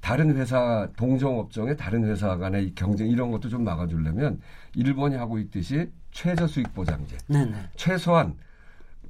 다른 0.00 0.36
회사 0.36 0.88
동종 0.96 1.40
업종의 1.40 1.76
다른 1.76 2.04
회사 2.04 2.36
간의 2.36 2.66
이 2.66 2.74
경쟁 2.74 3.08
이런 3.08 3.30
것도 3.32 3.48
좀 3.48 3.64
막아주려면 3.64 4.40
일본이 4.76 5.16
하고 5.16 5.38
있듯이 5.38 5.90
최저 6.12 6.46
수익 6.46 6.72
보장제 6.74 7.16
네, 7.26 7.44
네. 7.44 7.56
최소한 7.74 8.36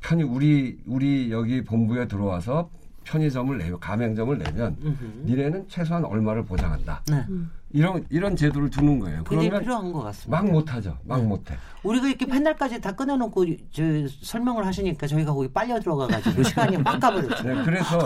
편이 0.01 0.23
우리 0.23 0.79
우리 0.87 1.31
여기 1.31 1.63
본부에 1.63 2.09
들어와서 2.09 2.71
편의점을 3.05 3.57
내면 3.59 3.79
가맹점을 3.79 4.39
내면 4.39 4.77
음흠. 4.83 5.23
니네는 5.27 5.69
최소한 5.69 6.05
얼마를 6.05 6.45
보장한다 6.45 7.03
네. 7.09 7.25
이런 7.71 8.05
이런 8.09 8.35
제도를 8.37 8.71
두는 8.71 8.99
거예요. 9.01 9.23
그러면 9.25 9.61
필요한 9.61 9.93
것 9.93 10.03
같습니다. 10.03 10.43
막 10.43 10.51
못하죠. 10.51 10.97
막 11.05 11.21
네. 11.21 11.27
못해. 11.27 11.55
우리가 11.83 12.09
이렇게 12.09 12.25
펜달까지 12.27 12.81
다 12.81 12.93
끊어놓고 12.93 13.45
저 13.73 13.83
설명을 14.23 14.65
하시니까 14.67 15.07
저희가 15.07 15.33
거기 15.35 15.49
빨려 15.53 15.79
들어가가지고 15.81 16.43
시간이 16.45 16.79
막 16.79 16.99
가버렸죠. 17.01 17.43
네, 17.45 17.63
그래서 17.65 17.99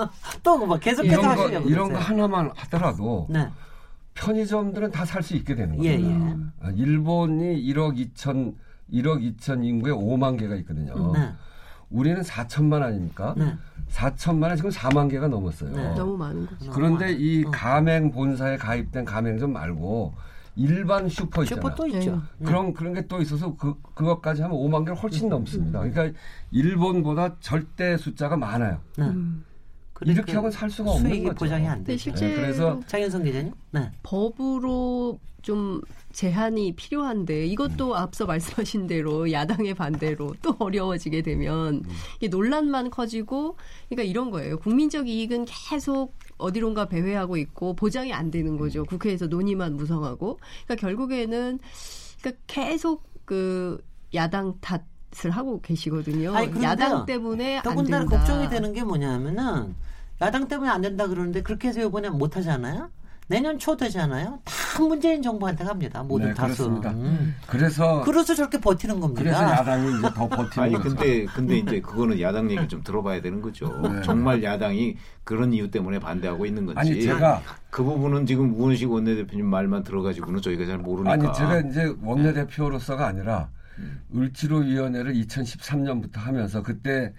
또뭐 0.42 0.78
계속해서 0.78 1.12
이런 1.20 1.22
거 1.36 1.42
하시려고 1.42 1.68
이런 1.68 1.92
거. 1.92 1.98
하나만 1.98 2.50
하더라도 2.54 3.26
네. 3.30 3.48
편의점들은 4.14 4.90
다 4.92 5.04
살 5.04 5.22
수 5.22 5.34
있게 5.36 5.54
되는 5.54 5.82
예, 5.84 5.98
겁니다. 6.00 6.36
예. 6.62 6.66
아, 6.66 6.70
일본이 6.74 7.62
1억 7.72 7.96
2천 8.14 8.54
1억 8.92 9.36
2천 9.36 9.64
인구에 9.64 9.92
5만 9.92 10.38
개가 10.38 10.54
있거든요. 10.56 11.12
네. 11.12 11.32
우리는 11.90 12.20
4천만 12.22 12.82
아닙니까? 12.82 13.34
네. 13.88 13.92
4천만 13.94 14.50
에 14.52 14.56
지금 14.56 14.70
4만 14.70 15.10
개가 15.10 15.28
넘었어요. 15.28 15.70
네. 15.70 15.94
너무 15.94 16.16
많은 16.16 16.46
거죠. 16.46 16.70
그런데 16.70 17.12
이 17.12 17.44
어. 17.44 17.50
가맹 17.50 18.10
본사에 18.10 18.56
가입된 18.56 19.04
가맹점 19.04 19.52
말고 19.52 20.14
일반 20.56 21.08
슈퍼 21.08 21.42
있잖아요. 21.42 21.62
슈퍼 21.62 21.74
또 21.74 21.86
있죠. 21.86 22.22
네. 22.38 22.46
그런 22.46 22.72
그런 22.72 22.94
게 22.94 23.06
또 23.08 23.20
있어서 23.20 23.54
그 23.56 23.74
그것까지 23.94 24.42
하면 24.42 24.56
5만 24.58 24.80
개를 24.84 24.96
훨씬 24.96 25.28
넘습니다. 25.28 25.80
그러니까 25.80 26.18
일본보다 26.50 27.36
절대 27.40 27.96
숫자가 27.96 28.36
많아요. 28.36 28.80
네. 28.96 29.04
음. 29.04 29.44
이렇게 30.02 30.32
하고는 30.32 30.50
살 30.50 30.68
수가 30.68 30.90
없는 30.90 31.10
수익이 31.10 31.24
거죠. 31.24 31.36
보장이 31.38 31.66
안 31.66 31.82
되죠. 31.82 31.98
실제로 32.02 32.34
네, 32.34 32.40
그래서 32.42 32.80
장현성 32.86 33.22
기자님? 33.22 33.52
네. 33.70 33.90
법으로 34.02 35.18
좀 35.40 35.80
제한이 36.16 36.72
필요한데 36.76 37.44
이것도 37.44 37.94
앞서 37.94 38.24
말씀하신 38.24 38.86
대로 38.86 39.30
야당의 39.30 39.74
반대로 39.74 40.34
또 40.40 40.56
어려워지게 40.58 41.20
되면 41.20 41.84
이게 42.16 42.28
논란만 42.28 42.90
커지고 42.90 43.58
그러니까 43.90 44.10
이런 44.10 44.30
거예요. 44.30 44.58
국민적 44.58 45.08
이익은 45.08 45.44
계속 45.46 46.14
어디론가 46.38 46.86
배회하고 46.86 47.36
있고 47.36 47.74
보장이 47.74 48.14
안 48.14 48.30
되는 48.30 48.56
거죠. 48.56 48.86
국회에서 48.86 49.26
논의만 49.26 49.76
무성하고 49.76 50.40
그러니까 50.64 50.86
결국에는 50.86 51.58
그러니까 52.20 52.42
계속 52.46 53.04
그 53.26 53.84
야당 54.14 54.54
탓을 54.62 55.30
하고 55.30 55.60
계시거든요. 55.60 56.34
아니. 56.34 56.62
야당 56.62 57.04
때문에 57.04 57.58
안 57.58 57.62
더군다나. 57.62 58.06
걱정이 58.06 58.48
되는 58.48 58.72
게 58.72 58.82
뭐냐면은 58.84 59.74
야당 60.22 60.48
때문에 60.48 60.70
안 60.70 60.80
된다 60.80 61.08
그러는데 61.08 61.42
그렇게 61.42 61.68
해서 61.68 61.82
이번에 61.82 62.08
못 62.08 62.38
하잖아요. 62.38 62.90
내년 63.28 63.58
초 63.58 63.76
되잖아요. 63.76 64.38
다 64.44 64.82
문재인 64.82 65.20
정부한테 65.20 65.64
갑니다. 65.64 66.02
모든 66.02 66.28
네, 66.28 66.34
다수. 66.34 66.64
그렇습니다. 66.64 66.90
음. 66.90 67.34
그래서 67.46 68.02
그래서 68.04 68.34
저렇게 68.34 68.60
버티는 68.60 69.00
겁니다. 69.00 69.22
그래서 69.22 69.42
야당이 69.42 69.98
이제 69.98 70.10
더 70.14 70.28
버티는 70.28 70.64
아니 70.64 70.74
거죠. 70.74 70.88
근데 70.90 71.24
근데 71.26 71.58
이제 71.58 71.80
그거는 71.80 72.20
야당 72.20 72.50
얘기 72.50 72.68
좀 72.68 72.82
들어봐야 72.84 73.20
되는 73.20 73.42
거죠. 73.42 73.66
네. 73.82 74.02
정말 74.02 74.42
야당이 74.42 74.96
그런 75.24 75.52
이유 75.52 75.68
때문에 75.70 75.98
반대하고 75.98 76.46
있는 76.46 76.66
건지. 76.66 76.78
아니 76.78 77.02
제가 77.02 77.42
그 77.70 77.82
부분은 77.82 78.26
지금 78.26 78.54
우원식 78.54 78.90
원내대표님 78.90 79.44
말만 79.44 79.82
들어가지고는 79.82 80.40
저희가 80.40 80.66
잘 80.66 80.78
모르니까. 80.78 81.12
아니 81.12 81.22
제가 81.34 81.60
이제 81.60 81.92
원내대표로서가 82.02 83.08
아니라 83.08 83.48
을지로위원회를 84.14 85.14
2013년부터 85.14 86.16
하면서 86.18 86.62
그때 86.62 87.12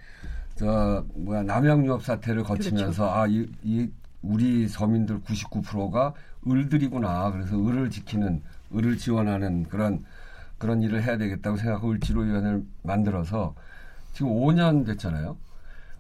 저 0.56 1.06
뭐야 1.16 1.44
남양유업 1.44 2.04
사태를 2.04 2.44
거치면서 2.44 3.14
아이 3.14 3.46
이 3.62 3.90
우리 4.22 4.68
서민들 4.68 5.22
99%가 5.22 6.14
을들이구나 6.48 7.32
그래서 7.32 7.56
을을 7.68 7.90
지키는 7.90 8.42
을을 8.76 8.98
지원하는 8.98 9.68
그런 9.70 10.04
그런 10.58 10.82
일을 10.82 11.04
해야 11.04 11.18
되겠다고 11.18 11.58
생각하고 11.58 11.92
을지로위원회를 11.92 12.66
만들어서 12.84 13.54
지금 14.14 14.32
5년 14.32 14.86
됐잖아요. 14.88 15.38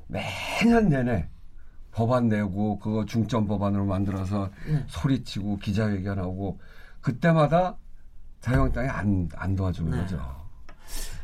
매년 0.08 0.89
내내 0.89 1.30
법안 1.91 2.27
내고 2.30 2.80
그거 2.80 3.06
중점 3.06 3.45
법안으로 3.47 3.86
만들어서 3.86 4.49
네. 4.67 4.84
소리치고 4.88 5.58
기자회견하고 5.58 6.60
그때마다 7.01 7.75
자유한국당이 8.41 8.88
안, 8.89 9.30
안 9.36 9.56
도와주는 9.56 9.91
네. 9.91 9.97
거죠. 9.97 10.17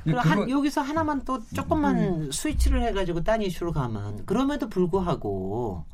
이 0.05 0.09
그럼 0.11 0.23
그거- 0.23 0.41
한, 0.41 0.49
여기서 0.49 0.81
하나만 0.81 1.23
또 1.25 1.39
조금만 1.53 2.29
스위치를 2.31 2.83
해가지고 2.83 3.23
딴 3.23 3.41
이슈로 3.41 3.71
가면 3.71 4.25
그럼에도 4.25 4.67
불구하고 4.69 5.85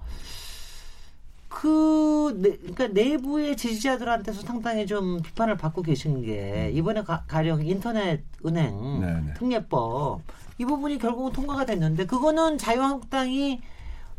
그 1.49 2.37
내, 2.39 2.55
그러니까 2.57 2.87
내부의 2.87 3.57
지지자들한테서 3.57 4.41
상당히 4.41 4.85
좀 4.85 5.19
비판을 5.21 5.57
받고 5.57 5.81
계신 5.81 6.21
게 6.21 6.71
이번에 6.73 7.03
가, 7.03 7.23
가령 7.27 7.65
인터넷 7.65 8.23
은행 8.45 9.01
네, 9.01 9.13
네. 9.25 9.33
특례법 9.33 10.21
이 10.59 10.65
부분이 10.65 10.99
결국은 10.99 11.33
통과가 11.33 11.65
됐는데 11.65 12.05
그거는 12.05 12.57
자유한국당이 12.57 13.61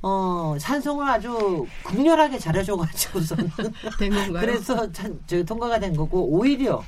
어 0.03 0.57
산성을 0.59 1.07
아주 1.07 1.67
극렬하게 1.85 2.39
잘해줘가지고서는 2.39 3.51
된 4.01 4.11
건가요? 4.11 4.41
그래서 4.41 4.91
참, 4.91 5.21
저 5.27 5.45
통과가 5.45 5.79
된 5.79 5.95
거고 5.95 6.25
오히려 6.25 6.83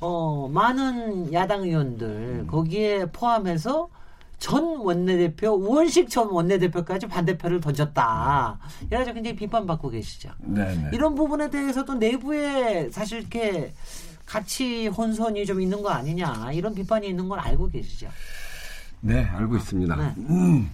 어 0.00 0.46
많은 0.52 1.32
야당 1.32 1.62
의원들 1.62 2.46
거기에 2.46 3.06
포함해서 3.06 3.88
전 4.38 4.76
원내대표 4.78 5.52
우원식 5.52 6.10
전 6.10 6.28
원내대표까지 6.28 7.06
반대표를 7.06 7.60
던졌다. 7.60 8.58
이래가지고 8.86 9.14
굉장히 9.14 9.36
비판받고 9.36 9.90
계시죠. 9.90 10.30
네, 10.40 10.74
네. 10.76 10.90
이런 10.92 11.14
부분에 11.14 11.50
대해서도 11.50 11.94
내부에 11.94 12.90
사실 12.90 13.20
이렇게 13.20 13.72
가치 14.26 14.88
혼선이 14.88 15.46
좀 15.46 15.60
있는 15.60 15.82
거 15.82 15.90
아니냐 15.90 16.50
이런 16.52 16.74
비판이 16.74 17.08
있는 17.08 17.28
걸 17.28 17.38
알고 17.40 17.68
계시죠. 17.68 18.08
네, 19.00 19.24
알고 19.24 19.56
있습니다. 19.56 19.96
네. 19.96 20.14
음, 20.18 20.70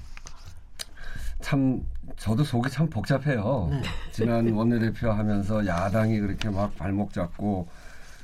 참 1.41 1.85
저도 2.17 2.43
속이 2.45 2.71
참 2.71 2.89
복잡해요. 2.89 3.69
네. 3.71 3.83
지난 4.11 4.51
원내대표 4.53 5.11
하면서 5.11 5.65
야당이 5.65 6.19
그렇게 6.19 6.51
막 6.51 6.77
발목 6.77 7.13
잡고 7.13 7.69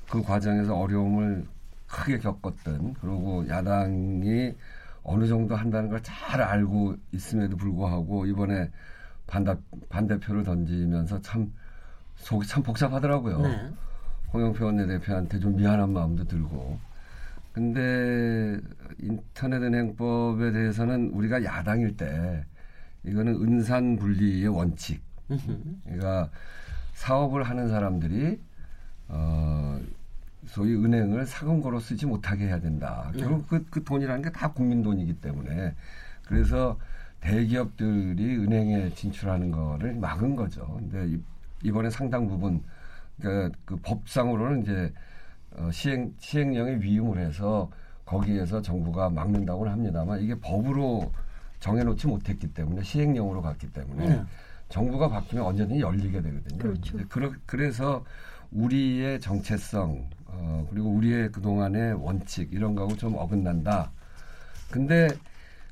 그 0.09 0.22
과정에서 0.22 0.77
어려움을 0.77 1.46
크게 1.87 2.18
겪었던 2.18 2.94
그리고 3.01 3.46
야당이 3.48 4.53
어느 5.08 5.26
정도 5.26 5.56
한다는 5.56 5.88
걸 5.88 6.00
잘 6.02 6.40
알고 6.42 6.96
있음에도 7.12 7.56
불구하고 7.56 8.26
이번에 8.26 8.70
반대, 9.26 9.54
반대표를 9.88 10.44
던지면서 10.44 11.20
참 11.22 11.52
속이 12.16 12.46
참 12.46 12.62
복잡하더라고요. 12.62 13.40
네. 13.40 13.70
홍영표 14.32 14.64
원내대표한테 14.66 15.40
좀 15.40 15.56
미안한 15.56 15.90
마음도 15.92 16.24
들고. 16.24 16.78
근데 17.52 18.60
인터넷 18.98 19.56
은행법에 19.62 20.52
대해서는 20.52 21.10
우리가 21.10 21.42
야당일 21.44 21.96
때 21.96 22.44
이거는 23.04 23.34
은산 23.34 23.96
분리의 23.96 24.48
원칙. 24.48 25.02
그러니까 25.84 26.30
사업을 26.94 27.42
하는 27.42 27.68
사람들이 27.68 28.40
어 29.08 29.80
소위 30.48 30.74
은행을 30.74 31.26
사금고로 31.26 31.78
쓰지 31.78 32.06
못하게 32.06 32.46
해야 32.46 32.58
된다. 32.61 33.11
결국 33.18 33.46
그, 33.48 33.64
그 33.70 33.84
돈이라는 33.84 34.22
게 34.22 34.30
다 34.30 34.50
국민 34.52 34.82
돈이기 34.82 35.14
때문에 35.20 35.74
그래서 36.26 36.78
대기업들이 37.20 38.37
은행에 38.38 38.90
진출하는 38.94 39.50
거를 39.50 39.94
막은 39.94 40.37
거죠. 40.37 40.66
근데 40.78 41.06
이- 41.16 41.22
이번에 41.64 41.90
상당 41.90 42.26
부분 42.26 42.62
그러니까 43.20 43.56
그 43.64 43.76
법상으로는 43.76 44.62
이제 44.62 44.92
어, 45.56 45.70
시행 45.72 46.12
시행령에 46.18 46.76
위임을 46.80 47.18
해서 47.18 47.70
거기에서 48.04 48.62
정부가 48.62 49.11
막는다고는 49.11 49.72
합니다만 49.72 50.20
이게 50.20 50.34
법으로 50.37 51.11
정해놓지 51.61 52.06
못했기 52.06 52.54
때문에 52.54 52.82
시행령으로 52.82 53.42
갔기 53.42 53.72
때문에 53.72 54.08
네. 54.08 54.22
정부가 54.68 55.08
바뀌면 55.08 55.44
언제든지 55.44 55.80
열리게 55.80 56.22
되거든요. 56.22 56.58
그렇죠. 56.58 56.98
그러, 57.08 57.32
그래서 57.46 58.04
우리의 58.52 59.20
정체성 59.20 60.08
어, 60.28 60.66
그리고 60.70 60.90
우리의 60.90 61.32
그동안의 61.32 61.94
원칙 61.94 62.52
이런 62.52 62.74
거하고 62.74 62.96
좀 62.96 63.14
어긋난다. 63.16 63.90
근데 64.70 65.08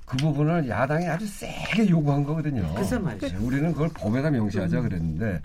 그 0.04 0.16
부분을 0.16 0.68
야당이 0.68 1.06
아주 1.06 1.26
세게 1.26 1.88
요구한 1.90 2.24
거거든요. 2.24 2.72
글쎄 2.74 2.98
말이죠. 2.98 3.28
네, 3.28 3.36
우리는 3.44 3.72
그걸 3.72 3.88
법에다 3.90 4.30
명시하자 4.30 4.80
그랬는데 4.82 5.40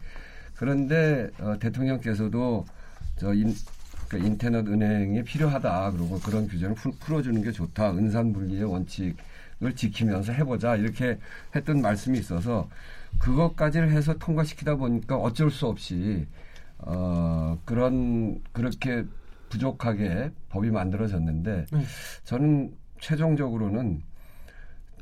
그런데 0.56 1.30
어, 1.40 1.56
대통령께서도 1.60 2.66
저 3.18 3.34
인, 3.34 3.54
그 4.08 4.18
인터넷 4.18 4.68
은행이 4.68 5.24
필요하다 5.24 5.92
그러고 5.92 6.20
그런 6.20 6.48
규제를 6.48 6.76
푸- 6.76 6.92
풀어주는 7.00 7.42
게 7.42 7.52
좋다 7.52 7.92
은산 7.92 8.34
분리의 8.34 8.64
원칙 8.64 9.16
을 9.64 9.76
지키면서 9.76 10.32
해보자 10.34 10.76
이렇게 10.76 11.20
했던 11.56 11.84
말씀이 11.84 12.18
있어서 12.18 12.68
그것까지를 13.20 13.92
해서 13.92 14.16
통과시키다 14.18 14.74
보니까 14.76 15.18
어쩔 15.18 15.52
수 15.52 15.68
없이 15.68 16.26
어 16.86 17.58
그런 17.66 18.42
그렇게 18.52 19.06
부족하게 19.50 20.32
법이 20.50 20.72
만들어졌는데 20.72 21.66
네. 21.72 21.82
저는 22.24 22.74
최종적으로는 23.00 24.02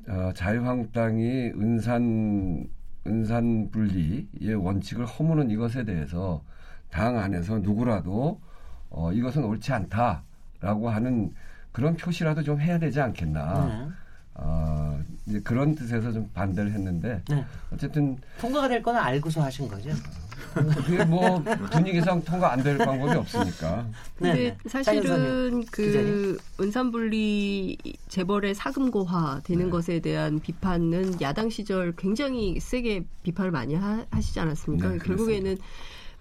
어, 0.07 0.31
자유한국당이 0.33 1.51
은산 1.55 2.67
은산 3.07 3.69
분리의 3.71 4.55
원칙을 4.55 5.05
허무는 5.05 5.49
이것에 5.51 5.83
대해서 5.83 6.43
당 6.89 7.17
안에서 7.17 7.59
누구라도 7.59 8.41
어, 8.89 9.11
이것은 9.13 9.43
옳지 9.43 9.71
않다라고 9.71 10.89
하는 10.89 11.31
그런 11.71 11.95
표시라도 11.95 12.43
좀 12.43 12.59
해야 12.59 12.79
되지 12.79 12.99
않겠나. 12.99 13.65
네. 13.67 13.93
어, 14.41 14.99
이제 15.25 15.39
그런 15.41 15.75
뜻에서 15.75 16.11
좀 16.11 16.29
반대를 16.33 16.71
했는데 16.71 17.21
네. 17.29 17.45
어쨌든 17.73 18.17
통과가 18.39 18.67
될 18.67 18.81
거는 18.81 18.99
알고서 18.99 19.41
하신 19.43 19.67
거죠. 19.67 19.89
그게 20.53 21.03
뭐 21.05 21.43
분위기상 21.71 22.23
통과 22.23 22.51
안 22.53 22.63
될 22.63 22.77
방법이 22.77 23.15
없으니까. 23.15 23.85
네, 24.19 24.31
근데 24.31 24.57
네. 24.63 24.69
사실은 24.69 25.03
장현선님, 25.03 25.61
기자님. 25.61 25.67
그 25.71 26.37
은산분리 26.59 27.77
재벌의 28.07 28.55
사금고화 28.55 29.41
되는 29.43 29.65
네. 29.65 29.71
것에 29.71 29.99
대한 29.99 30.39
비판은 30.39 31.21
야당 31.21 31.49
시절 31.49 31.93
굉장히 31.95 32.59
세게 32.59 33.03
비판을 33.23 33.51
많이 33.51 33.75
하, 33.75 34.05
시지 34.21 34.39
않았습니까? 34.39 34.89
네, 34.89 34.97
결국에는 34.97 35.57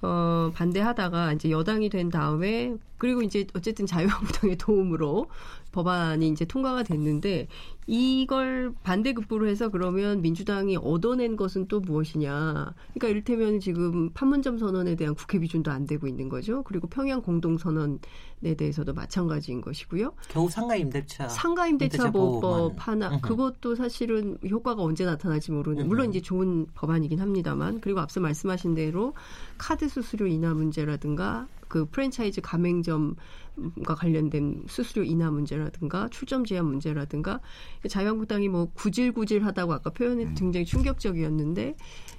어, 0.01 0.51
반대하다가 0.55 1.33
이제 1.33 1.51
여당이 1.51 1.89
된 1.89 2.09
다음에 2.09 2.77
그리고 2.99 3.23
이제 3.23 3.47
어쨌든 3.55 3.87
자유한국당의 3.87 4.57
도움으로 4.57 5.27
법안이 5.73 6.29
이제 6.29 6.45
통과가 6.45 6.83
됐는데 6.83 7.49
이걸 7.87 8.73
반대 8.83 9.13
급부로 9.13 9.47
해서 9.49 9.69
그러면 9.69 10.21
민주당이 10.23 10.77
얻어낸 10.77 11.37
것은 11.37 11.69
또 11.69 11.81
무엇이냐. 11.81 12.75
그러니까 12.95 13.09
이를테면 13.09 13.61
지금 13.61 14.11
판문점 14.11 14.59
선언에 14.59 14.95
대한 14.97 15.15
국회 15.15 15.39
비준도 15.39 15.71
안 15.71 15.87
되고 15.87 16.07
있는 16.07 16.29
거죠. 16.29 16.63
그리고 16.65 16.89
평양 16.89 17.23
공동선언 17.23 18.01
에 18.44 18.55
대해서도 18.55 18.94
마찬가지인 18.94 19.61
것이고요. 19.61 20.14
겨우 20.29 20.48
상가 20.48 20.77
임대차. 20.77 21.29
상가 21.29 21.66
임대차 21.66 21.96
임대차 21.96 22.12
보호법. 22.12 22.74
하나. 22.77 23.20
그것도 23.20 23.74
사실은 23.74 24.38
효과가 24.48 24.81
언제 24.81 25.05
나타날지 25.05 25.51
모르는 25.51 25.81
음흠. 25.81 25.88
물론 25.88 26.11
이제 26.11 26.20
좋은 26.20 26.66
법안이긴 26.74 27.20
합니다만 27.20 27.81
그리고 27.81 27.98
앞서 27.98 28.20
말씀하신 28.20 28.74
대로 28.74 29.14
카드 29.57 29.88
수수료 29.88 30.29
인하 30.29 30.55
문제라든가 30.55 31.48
그 31.66 31.85
프랜차이즈 31.87 32.40
가맹점과 32.40 33.94
관련된 33.96 34.64
수수료 34.68 35.03
인하 35.03 35.33
문제라든가 35.33 36.09
출점 36.11 36.44
제한 36.44 36.64
문제라든가 36.64 37.40
자유한국당이 37.88 38.48
뭐 38.48 38.70
구질구질하다고 38.74 39.72
아까 39.72 39.90
표현이 39.90 40.35
굉장히 40.35 40.64
충격적이었는데 40.64 41.74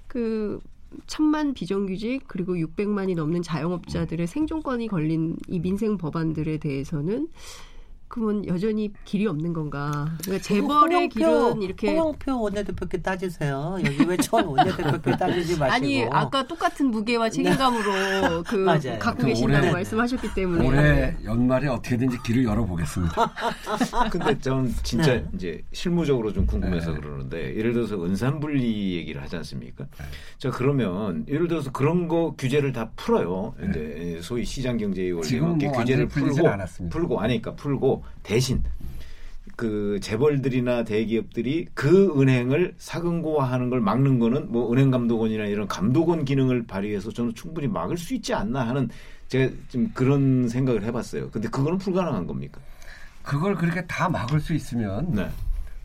그 0.07 0.59
천만 1.07 1.53
비정규직 1.53 2.23
그리고 2.27 2.55
600만이 2.55 3.15
넘는 3.15 3.41
자영업자들의 3.41 4.25
생존권이 4.27 4.87
걸린 4.87 5.37
이 5.47 5.59
민생 5.59 5.97
법안들에 5.97 6.57
대해서는 6.57 7.29
그러면 8.09 8.45
여전히 8.47 8.91
길이 9.05 9.27
없는 9.27 9.53
건가? 9.53 10.11
그러니까 10.23 10.43
재벌의 10.43 11.09
길은 11.09 11.61
이렇게 11.61 11.89
홍영표 11.95 12.41
원내대표께 12.41 13.01
따지세요. 13.03 13.77
여기 13.85 14.03
왜 14.05 14.17
전 14.17 14.45
원내대표께 14.45 15.11
따지지 15.15 15.57
마시고. 15.57 15.71
아니 15.73 16.03
아까 16.05 16.45
똑같은 16.45 16.87
무게와 16.87 17.29
책임감으로 17.29 18.43
그 18.45 18.55
맞아요. 18.55 18.97
갖고 18.99 19.21
그 19.21 19.27
계신다고 19.27 19.57
올해- 19.63 19.71
말씀하셨기 19.71 20.33
때문에 20.33 20.67
올해 20.67 21.15
연말에 21.23 21.67
어떻게든지 21.67 22.17
길을 22.23 22.43
열어보겠습니다. 22.45 23.15
근데 24.11 24.37
저는 24.39 24.73
진짜 24.83 25.13
네. 25.13 25.25
이제 25.35 25.63
실무적으로 25.71 26.33
좀 26.33 26.45
궁금해서 26.47 26.91
네. 26.93 26.99
그러는데 26.99 27.55
예를 27.55 27.73
들어서 27.73 28.03
은산분리 28.03 28.95
얘기를 28.95 29.21
하지 29.21 29.35
않습니까? 29.37 29.85
자 30.39 30.49
그러면 30.49 31.25
예를 31.27 31.47
들어서 31.47 31.71
그런 31.71 32.07
거 32.07 32.33
규제를 32.37 32.73
다 32.73 32.89
풀어요. 32.95 33.53
이제 33.69 34.19
소위 34.21 34.43
시장 34.45 34.77
경제의 34.77 35.11
원리 35.11 35.27
지금은 35.27 35.51
맞게 35.53 35.67
뭐 35.67 35.77
규제를 35.77 36.07
풀고 36.07 36.47
않았습니다. 36.47 36.97
풀고 36.97 37.19
아니까 37.21 37.53
풀고 37.55 37.98
대신 38.23 38.63
그 39.55 39.99
재벌들이나 40.01 40.83
대기업들이 40.85 41.67
그 41.73 42.13
은행을 42.19 42.75
사금고화하는 42.77 43.69
걸 43.69 43.81
막는 43.81 44.19
거는 44.19 44.51
뭐 44.51 44.71
은행 44.71 44.89
감독원이나 44.89 45.45
이런 45.45 45.67
감독원 45.67 46.23
기능을 46.23 46.65
발휘해서 46.65 47.11
저는 47.11 47.35
충분히 47.35 47.67
막을 47.67 47.97
수 47.97 48.13
있지 48.13 48.33
않나 48.33 48.67
하는 48.67 48.89
제가 49.27 49.53
좀 49.67 49.91
그런 49.93 50.47
생각을 50.47 50.83
해봤어요. 50.83 51.29
근데 51.29 51.49
그거는 51.49 51.77
불가능한 51.77 52.25
겁니까? 52.25 52.61
그걸 53.21 53.55
그렇게 53.55 53.85
다 53.85 54.07
막을 54.07 54.39
수 54.39 54.53
있으면 54.53 55.11
네. 55.11 55.29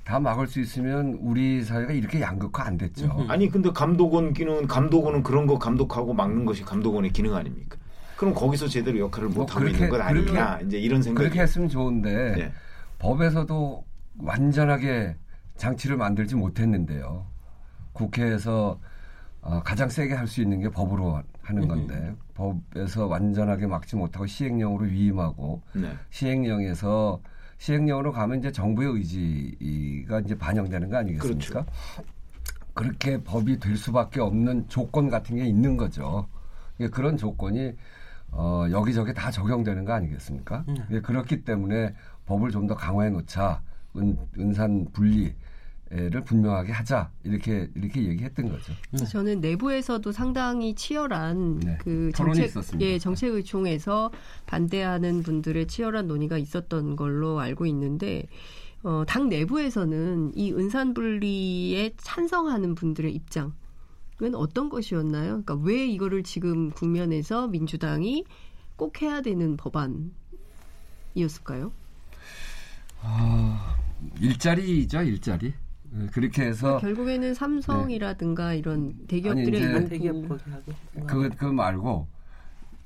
다 0.05 0.21
막을 0.21 0.47
수 0.47 0.61
있으면 0.61 1.19
우리 1.21 1.65
사회가 1.65 1.93
이렇게 1.93 2.21
양극화 2.21 2.65
안 2.65 2.79
됐죠. 2.79 3.27
아니 3.29 3.51
근데 3.51 3.71
감독원 3.71 4.35
기능 4.35 4.67
감독원은 4.67 5.23
그런 5.23 5.47
거 5.47 5.59
감독하고 5.59 6.15
막는 6.15 6.45
것이 6.45 6.63
감독원의 6.63 7.13
기능 7.13 7.35
아닙니까? 7.35 7.77
그럼 8.17 8.35
거기서 8.35 8.69
제대로 8.69 8.99
역할을 9.01 9.29
뭐못 9.29 9.51
하고 9.51 9.61
그렇게- 9.61 9.77
있는 9.77 9.91
것 9.91 10.01
아니냐 10.01 10.61
이제 10.61 10.79
이런 10.79 11.03
생각이 11.03 11.25
그렇게 11.25 11.43
했으면 11.43 11.69
좋은데 11.69 12.35
예. 12.39 12.53
법에서도 12.99 13.85
완전하게 14.19 15.17
장치를 15.57 15.97
만들지 15.97 16.37
못했는데요. 16.37 17.27
국회에서 17.93 18.81
어, 19.41 19.63
가장 19.63 19.89
세게 19.89 20.15
할 20.15 20.27
수 20.27 20.41
있는 20.41 20.61
게 20.61 20.71
법으로 20.71 21.23
하는 21.43 21.69
건데 21.69 22.15
법에서 22.35 23.07
완전하게 23.07 23.67
막지 23.67 23.95
못하고 23.97 24.27
시행령으로 24.27 24.87
위임하고 24.87 25.61
네. 25.75 25.93
시행령에서 26.11 27.21
시행령으로 27.59 28.13
가면 28.13 28.39
이제 28.39 28.51
정부의 28.51 28.91
의지가 28.95 30.21
이제 30.21 30.37
반영되는 30.39 30.89
거 30.89 30.97
아니겠습니까? 30.97 31.65
그렇죠. 31.65 31.67
그렇게 32.73 33.23
법이 33.23 33.59
될 33.61 33.77
수밖에 33.77 34.21
없는 34.21 34.69
조건 34.69 35.09
같은 35.11 35.37
게 35.37 35.45
있는 35.45 35.77
거죠. 35.77 36.27
예, 36.81 36.89
그런 36.89 37.17
조건이 37.17 37.75
어, 38.37 38.67
여기저기 38.71 39.15
다 39.15 39.31
적용되는 39.31 39.85
거 39.85 39.93
아니겠습니까? 39.93 40.65
음. 40.69 40.77
예, 40.91 41.01
그렇기 41.01 41.45
때문에 41.45 41.95
법을 42.27 42.51
좀 42.51 42.67
더 42.67 42.75
강화해 42.75 43.11
놓자, 43.11 43.61
은, 43.97 44.19
은산 44.39 44.87
분리 44.93 45.35
를 45.91 46.25
분명하게 46.25 46.73
하자 46.73 47.11
이렇게 47.23 47.69
이렇게 47.77 48.03
얘기했던 48.03 48.49
거죠. 48.49 48.73
저는 49.11 49.41
내부에서도 49.41 50.11
상당히 50.11 50.75
치열한 50.75 51.61
네, 51.61 51.79
그 51.79 52.11
정책. 52.13 52.51
예 52.81 52.99
정책 52.99 53.33
의총에서 53.35 54.11
반대하는 54.47 55.23
분들의 55.23 55.67
치열한 55.69 56.09
논의가 56.09 56.39
있었던 56.39 56.97
걸로 56.97 57.39
알고 57.39 57.67
있는데 57.67 58.25
어, 58.83 59.05
당 59.07 59.29
내부에서는 59.29 60.33
이 60.35 60.53
은산 60.53 60.95
분리에 60.95 61.93
찬성하는 61.99 62.75
분들의 62.75 63.15
입장 63.15 63.53
은 64.23 64.35
어떤 64.35 64.69
것이었나요? 64.69 65.43
그러니까 65.43 65.55
왜 65.55 65.87
이거를 65.87 66.23
지금 66.23 66.71
국면에서 66.71 67.49
민주당이 67.49 68.25
꼭 68.77 69.03
해야 69.03 69.21
되는 69.21 69.57
법안이었을까요? 69.57 71.73
일자리죠, 74.21 75.03
일자리. 75.03 75.53
예, 75.97 76.07
그렇게 76.07 76.45
해서 76.45 76.79
결국에는 76.79 77.35
삼성이라든가 77.35 78.55
이런 78.55 78.95
대기업들의 79.07 79.89
대기업 79.89 80.29
거기하고. 80.29 80.73
그, 81.07 81.29
그 81.31 81.45
말고 81.45 82.07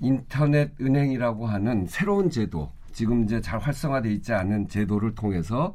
인터넷 0.00 0.72
은행이라고 0.80 1.46
하는 1.46 1.86
새로운 1.86 2.30
제도, 2.30 2.70
지금 2.92 3.24
이제 3.24 3.40
잘 3.40 3.58
활성화돼 3.58 4.12
있지 4.14 4.32
않은 4.32 4.68
제도를 4.68 5.14
통해서 5.14 5.74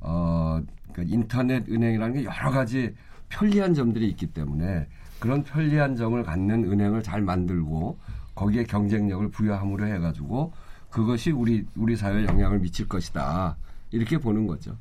어, 0.00 0.60
그 0.92 1.02
인터넷 1.06 1.68
은행이라는 1.68 2.14
게 2.14 2.24
여러 2.24 2.50
가지 2.50 2.94
편리한 3.28 3.74
점들이 3.74 4.08
있기 4.10 4.28
때문에 4.28 4.86
그런 5.18 5.42
편리한 5.42 5.96
점을 5.96 6.20
갖는 6.22 6.70
은행을 6.70 7.02
잘 7.02 7.22
만들고 7.22 7.98
거기에 8.34 8.64
경쟁력을 8.64 9.28
부여함으로 9.30 9.86
해가지고 9.86 10.52
그것이 10.90 11.30
우리 11.30 11.66
우리 11.76 11.96
사회에 11.96 12.26
영향을 12.26 12.58
미칠 12.58 12.88
것이다 12.88 13.56
이렇게 13.90 14.18
보는 14.18 14.46
거죠. 14.46 14.76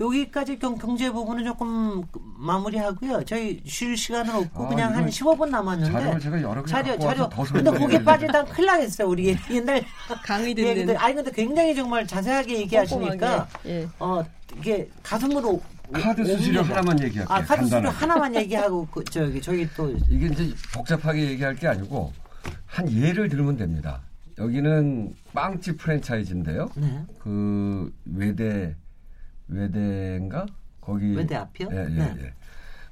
여기까지 0.00 0.58
경, 0.58 0.76
경제 0.76 1.10
부분은 1.10 1.44
조금 1.44 2.04
마무리하고요. 2.36 3.24
저희 3.24 3.60
쉴 3.66 3.96
시간은 3.96 4.34
없고 4.34 4.66
아, 4.66 4.68
그냥 4.68 4.94
한 4.94 5.08
이거 5.08 5.32
15분 5.34 5.48
남았는데. 5.48 5.92
자료를 5.92 6.20
제가 6.20 6.42
여러 6.42 6.62
개 6.62 6.70
자료 6.70 6.98
자료. 6.98 7.28
근데 7.28 7.70
거기 7.70 8.02
빠지다 8.04 8.44
큰일 8.44 8.66
나겠어요. 8.66 9.08
우리 9.08 9.36
옛날 9.50 9.84
강의. 10.24 10.54
듣는 10.54 10.96
아니 10.96 11.14
근데 11.14 11.32
굉장히 11.32 11.74
정말 11.74 12.06
자세하게 12.06 12.60
얘기하시니까 12.60 13.08
꼼꼼하게, 13.16 13.48
예. 13.66 13.88
어 13.98 14.22
이게 14.56 14.88
가슴으로 15.02 15.60
카드 15.92 16.20
오- 16.22 16.24
수수료. 16.24 16.62
하나만 16.62 17.00
얘기할게요. 17.02 17.36
아 17.36 17.42
카드 17.42 17.62
수수료. 17.64 17.88
하나만 17.88 18.34
얘기하고 18.36 18.86
그, 18.88 19.04
저기 19.04 19.40
저기 19.40 19.68
또 19.76 19.90
이게 20.08 20.26
이제 20.26 20.54
복잡하게 20.74 21.30
얘기할 21.30 21.54
게 21.56 21.66
아니고 21.68 22.12
한 22.66 22.90
예를 22.92 23.28
들면 23.28 23.56
됩니다. 23.56 24.00
여기는 24.38 25.14
빵집 25.34 25.78
프랜차이즈인데요. 25.78 26.68
네. 26.76 27.04
그 27.20 27.92
외대 28.04 28.76
외대인가 29.48 30.46
거기 30.80 31.16
외대 31.16 31.34
앞이요? 31.36 31.68
예, 31.72 31.76
예, 31.76 31.84
네. 31.88 32.14
예. 32.22 32.34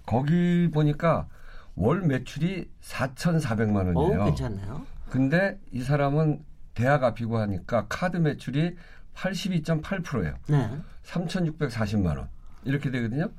거기 0.05 0.69
보니까 0.73 1.29
월 1.75 2.01
매출이 2.03 2.69
4,400만 2.83 3.95
어 3.97 4.01
원이에요. 4.01 4.25
괜찮나요? 4.27 4.87
근데 5.11 5.59
이 5.73 5.83
사람은 5.83 6.43
대학 6.75 7.05
앞이고 7.05 7.39
하니까 7.39 7.87
카드 7.89 8.17
매출이 8.17 8.77
82.8%예요. 9.15 10.35
네. 10.49 10.71
3,640만 11.05 12.07
원 12.19 12.29
이렇게 12.67 12.90
되거든요. 12.90 13.31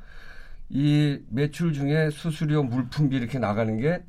이 0.70 1.20
매출 1.30 1.74
중에 1.74 2.10
수수료 2.10 2.64
물품비 2.64 3.16
이렇게 3.16 3.40
나가는 3.40 3.78
게 3.78 4.04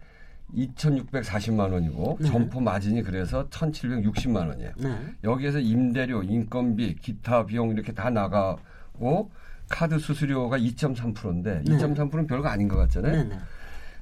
2,640만 0.55 1.73
원이고 1.73 2.19
네. 2.21 2.29
점포 2.29 2.61
마진이 2.61 3.03
그래서 3.03 3.49
1,760만 3.51 4.49
원이에요. 4.49 4.73
네. 4.79 4.99
여기에서 5.23 5.59
임대료, 5.59 6.23
인건비, 6.23 6.97
기타 6.97 7.45
비용 7.45 7.71
이렇게 7.71 7.93
다 7.93 8.11
나가고 8.11 9.31
카드 9.69 9.99
수수료가 9.99 10.59
2.3%인데 10.59 11.63
네. 11.65 11.77
2.3%는 11.77 12.27
별거 12.27 12.49
아닌 12.49 12.67
것 12.67 12.77
같잖아요. 12.77 13.13
네. 13.13 13.25
네. 13.25 13.39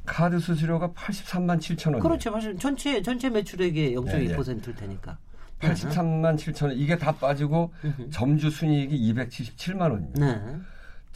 카드 0.04 0.38
수수료가 0.38 0.90
83만 0.90 1.58
7천 1.58 1.86
원이에요. 1.86 2.02
그렇죠. 2.02 2.30
사실 2.30 2.56
전체 2.58 3.02
전체 3.02 3.28
매출액의 3.28 3.96
0.2%일 3.96 4.74
테니까. 4.76 5.18
83만 5.58 6.36
7천 6.36 6.66
원 6.66 6.76
이게 6.76 6.96
다 6.96 7.10
빠지고. 7.10 7.72
점주 8.10 8.50
순이익이 8.50 9.12
277만 9.12 9.90
원입니다. 9.90 10.42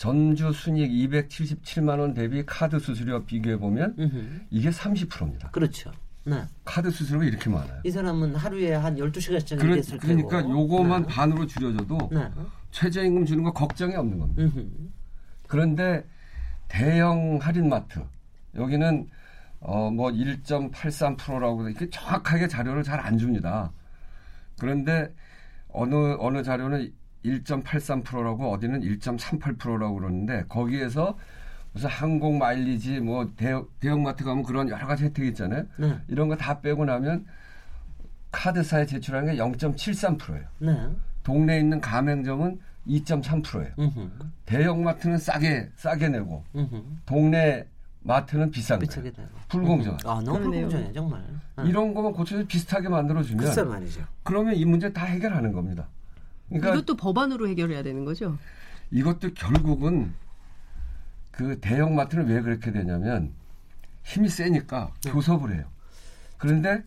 네. 0.00 0.06
전주 0.06 0.50
순이익 0.52 1.10
277만 1.10 2.00
원 2.00 2.14
대비 2.14 2.42
카드 2.46 2.78
수수료 2.78 3.22
비교해 3.24 3.56
보면. 3.58 4.46
이게 4.50 4.70
30%입니다. 4.70 5.50
그렇죠. 5.50 5.92
네. 6.24 6.42
카드 6.64 6.90
수수료가 6.90 7.24
이렇게 7.26 7.50
많아요. 7.50 7.80
이 7.84 7.90
사람은 7.90 8.34
하루에 8.34 8.72
한 8.74 8.96
12시간씩 8.96 9.58
그러, 9.58 9.72
일했을 9.74 9.98
그러니까 9.98 10.38
테고. 10.42 10.50
요거만 10.50 11.02
네. 11.02 11.08
반으로 11.08 11.46
줄여줘도 11.46 12.10
네. 12.12 12.30
최저임금 12.70 13.26
주는 13.26 13.42
거 13.44 13.52
걱정이 13.52 13.94
없는 13.94 14.18
겁니다. 14.18 14.42
음흠. 14.42 14.68
그런데 15.46 16.04
대형 16.68 17.38
할인마트 17.40 18.00
여기는 18.54 19.08
어, 19.60 19.90
뭐 19.90 20.10
1.83%라고 20.10 21.68
이렇게 21.68 21.90
정확하게 21.90 22.48
자료를 22.48 22.82
잘 22.82 23.00
안 23.00 23.18
줍니다. 23.18 23.72
그런데 24.58 25.12
어느 25.68 25.94
어느 26.18 26.42
자료는 26.42 26.92
1.83%라고 27.24 28.50
어디는 28.52 28.80
1.38%라고 28.80 29.94
그러는데 29.96 30.44
거기에서 30.48 31.16
무슨 31.72 31.88
항공 31.88 32.38
마일리지 32.38 33.00
뭐 33.00 33.30
대형, 33.36 33.66
대형마트 33.78 34.24
가면 34.24 34.42
그런 34.42 34.68
여러 34.68 34.86
가지 34.86 35.04
혜택이 35.04 35.28
있잖아요. 35.28 35.64
네. 35.78 35.96
이런 36.08 36.28
거 36.28 36.36
다 36.36 36.60
빼고 36.60 36.84
나면 36.84 37.26
카드사에 38.32 38.86
제출하는 38.86 39.32
게 39.34 39.40
0.73%예요. 39.40 40.44
네. 40.58 40.88
동네에 41.22 41.60
있는 41.60 41.80
가맹점은 41.80 42.58
2.3%예요. 42.86 43.72
음흠. 43.78 44.08
대형마트는 44.46 45.18
싸게 45.18 45.70
싸게 45.76 46.08
내고 46.08 46.44
음흠. 46.56 46.82
동네 47.06 47.66
마트는 48.02 48.50
비싼 48.50 48.78
거예요. 48.78 49.12
되고. 49.12 49.28
불공정. 49.48 49.98
아, 50.06 50.22
너무. 50.24 50.40
불공정해 50.40 50.92
정말. 50.92 51.22
네. 51.58 51.64
이런 51.66 51.92
거만 51.92 52.12
고쳐서 52.12 52.44
비슷하게 52.46 52.88
만들어주면. 52.88 53.44
그러면 54.22 54.54
이 54.56 54.64
문제 54.64 54.92
다 54.92 55.04
해결하는 55.04 55.52
겁니다. 55.52 55.86
그러니까 56.50 56.74
이것도 56.74 56.96
법안으로 56.96 57.48
해결해야 57.48 57.82
되는 57.82 58.04
거죠. 58.04 58.36
이것도 58.90 59.34
결국은 59.34 60.12
그 61.30 61.58
대형 61.60 61.94
마트는 61.94 62.26
왜 62.26 62.42
그렇게 62.42 62.72
되냐면 62.72 63.32
힘이 64.02 64.28
세니까 64.28 64.92
네. 65.02 65.10
교섭을 65.12 65.54
해요. 65.54 65.64
그런데 66.36 66.82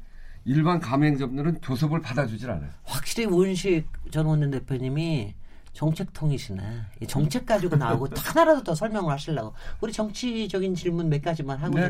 일반 0.45 0.79
가맹점들은 0.79 1.61
교섭을 1.61 2.01
받아주질 2.01 2.51
않아요. 2.51 2.69
확실히 2.83 3.25
우은식 3.25 3.87
전 4.11 4.25
원내 4.25 4.49
대표님이 4.51 5.33
정책통이시네. 5.71 6.61
이 7.01 7.07
정책 7.07 7.45
가지고 7.45 7.77
나오고 7.77 8.09
하나라도 8.17 8.63
더 8.63 8.75
설명을 8.75 9.11
하시려고. 9.11 9.53
우리 9.81 9.91
정치적인 9.91 10.75
질문 10.75 11.09
몇 11.09 11.21
가지만 11.21 11.57
하고 11.57 11.79
네, 11.79 11.89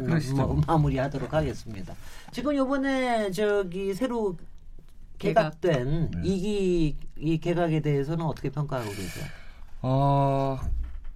마무리하도록 0.67 1.33
하겠습니다. 1.33 1.93
지금 2.31 2.55
요번에 2.55 3.31
저기 3.31 3.93
새로 3.93 4.37
개각된 5.27 6.11
네. 6.11 6.21
이기 6.23 6.97
이 7.17 7.37
개각에 7.39 7.79
대해서는 7.79 8.25
어떻게 8.25 8.49
평가하고 8.49 8.89
계세요? 8.89 9.25
어, 9.81 10.59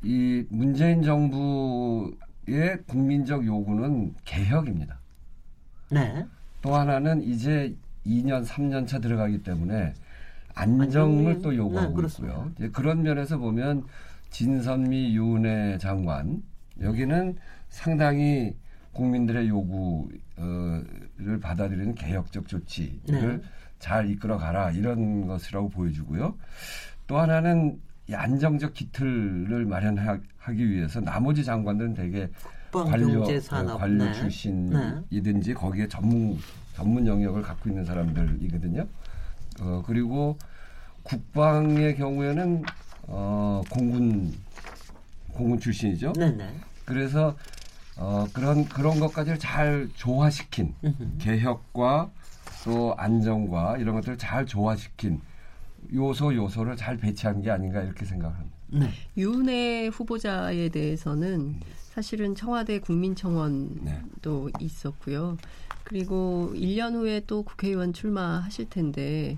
이 0.03 0.45
문재인 0.49 1.01
정부의 1.03 2.77
국민적 2.87 3.45
요구는 3.45 4.15
개혁입니다. 4.25 4.99
네. 5.91 6.25
또 6.61 6.75
하나는 6.75 7.21
이제 7.23 7.75
2년, 8.05 8.45
3년 8.45 8.87
차 8.87 8.99
들어가기 8.99 9.43
때문에 9.43 9.93
안정을 10.55 11.35
안정이- 11.35 11.43
또 11.43 11.55
요구하고 11.55 12.01
네. 12.01 12.07
있고요. 12.07 12.51
이제 12.57 12.69
그런 12.69 13.03
면에서 13.03 13.37
보면 13.37 13.83
진선미 14.29 15.15
윤회 15.15 15.77
장관 15.77 16.41
여기는 16.81 17.37
상당히 17.69 18.55
국민들의 18.93 19.47
요구를 19.49 21.39
받아들이는 21.41 21.95
개혁적 21.95 22.47
조치를 22.47 22.97
네. 23.05 23.41
잘 23.79 24.09
이끌어 24.09 24.37
가라 24.37 24.71
이런 24.71 25.27
것이라고 25.27 25.69
보여주고요. 25.69 26.35
또 27.07 27.19
하나는 27.19 27.79
이 28.09 28.13
안정적 28.13 28.73
기틀을 28.73 29.65
마련하기 29.65 30.69
위해서 30.69 30.99
나머지 31.01 31.43
장관들은 31.43 31.93
되게 31.93 32.29
관료 32.71 33.07
국방경제산업 33.07 33.75
어, 33.75 33.77
관료 33.77 34.05
네. 34.05 34.13
출신이든지 34.13 35.53
거기에 35.53 35.87
전문 35.87 36.37
전문 36.75 37.07
영역을 37.07 37.41
갖고 37.41 37.69
있는 37.69 37.83
사람들이거든요. 37.85 38.87
어, 39.61 39.83
그리고 39.85 40.37
국방의 41.03 41.95
경우에는 41.95 42.63
어, 43.07 43.61
공군 43.69 44.33
공군 45.33 45.59
출신이죠. 45.59 46.13
네, 46.13 46.31
네. 46.31 46.53
그래서 46.85 47.35
어, 47.97 48.25
그런 48.31 48.65
그런 48.65 48.99
것까지를 48.99 49.39
잘 49.39 49.89
조화시킨. 49.95 50.75
개혁과 51.19 52.09
또 52.63 52.93
안정과 52.97 53.77
이런 53.77 53.95
것들을 53.95 54.17
잘 54.17 54.45
조화시킨 54.45 55.21
요소 55.93 56.35
요소를 56.35 56.75
잘 56.75 56.97
배치한 56.97 57.41
게 57.41 57.51
아닌가 57.51 57.81
이렇게 57.81 58.05
생각합니다. 58.05 58.55
네. 58.67 58.89
윤회 59.15 59.87
후보자에 59.87 60.69
대해서는 60.69 61.59
사실은 61.93 62.35
청와대 62.35 62.79
국민청원도 62.79 64.49
네. 64.59 64.65
있었고요. 64.65 65.37
그리고 65.83 66.51
1년 66.53 66.93
후에 66.93 67.21
또 67.27 67.43
국회의원 67.43 67.93
출마하실 67.93 68.69
텐데 68.69 69.37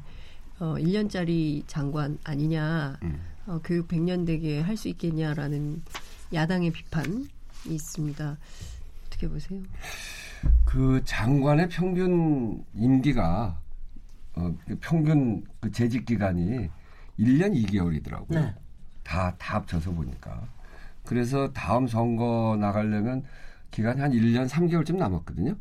어, 0.59 0.76
1년짜리 0.78 1.63
장관 1.67 2.17
아니냐, 2.24 2.97
음. 3.03 3.22
어, 3.45 3.61
교육 3.63 3.88
100년 3.88 4.26
되게 4.26 4.59
할 4.59 4.76
수 4.76 4.88
있겠냐라는 4.89 5.84
야당의 6.34 6.72
비판이 6.72 7.28
있습니다. 7.67 8.38
어떻게 9.07 9.28
보세요? 9.30 9.61
그 10.66 11.02
장관의 11.06 11.70
평균 11.70 12.64
임기가 12.76 13.60
어, 14.36 14.56
그 14.68 14.78
평균 14.80 15.44
그 15.60 15.72
재직 15.72 16.06
기간이 16.06 16.70
1년 17.20 17.54
2개월이더라고요. 17.54 18.34
네. 18.34 18.56
다, 19.04 19.36
다 19.38 19.56
합쳐서 19.56 19.92
보니까. 19.92 20.48
그래서 21.06 21.52
다음 21.54 21.88
선거 21.88 22.56
나가려면 22.60 23.24
기간이 23.72 24.00
한 24.00 24.12
1년 24.12 24.48
3개월쯤 24.48 24.98
남았거든요. 24.98 25.56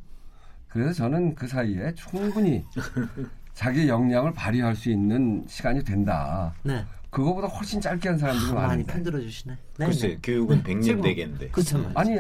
그래서 0.69 0.93
저는 0.93 1.35
그 1.35 1.49
사이에 1.49 1.95
충분히 1.95 2.65
자기 3.55 3.89
역량을 3.89 4.33
발휘할 4.35 4.77
수 4.77 4.91
있는 4.91 5.45
시간이 5.49 5.83
된다. 5.83 6.55
네. 6.63 6.85
그거보다 7.11 7.49
훨씬 7.49 7.81
짧게 7.81 8.09
한 8.09 8.19
사람들이 8.19 8.53
많이 8.53 8.67
많은데. 8.69 8.93
편들어 8.93 9.21
주시네. 9.21 9.57
네. 9.79 9.87
글쎄 9.87 10.09
네. 10.09 10.19
교육은 10.23 10.63
100년 10.63 10.83
지금- 10.83 11.03
되겠는데. 11.03 11.49
그렇죠. 11.49 11.91
아니, 11.95 12.19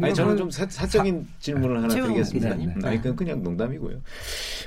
아니 0.00 0.14
저는 0.14 0.36
좀 0.36 0.50
사, 0.50 0.66
사적인 0.68 1.26
질문을 1.40 1.78
하나 1.82 1.88
드리겠습니다. 1.88 2.50
기자님. 2.54 2.70
음, 2.70 2.84
아니 2.84 2.96
그건 2.98 3.16
그냥 3.16 3.42
농담이고요. 3.42 4.00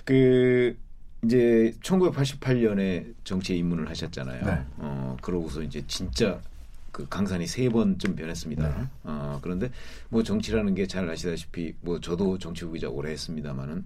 그 0.05 0.77
이제 1.23 1.73
1988년에 1.81 3.13
정치에 3.23 3.55
입문을 3.57 3.89
하셨잖아요. 3.89 4.45
네. 4.45 4.59
어 4.77 5.15
그러고서 5.21 5.61
이제 5.61 5.81
진짜 5.87 6.41
그 6.91 7.07
강산이 7.07 7.47
세 7.47 7.69
번쯤 7.69 8.17
변했습니다. 8.17 8.67
네. 8.77 8.85
어 9.03 9.39
그런데 9.41 9.69
뭐 10.09 10.21
정치라는 10.23 10.75
게 10.75 10.85
잘 10.85 11.09
아시다시피 11.09 11.73
뭐 11.79 12.01
저도 12.01 12.37
정치 12.37 12.65
후기자 12.65 12.89
오래 12.89 13.11
했습니다만은 13.11 13.85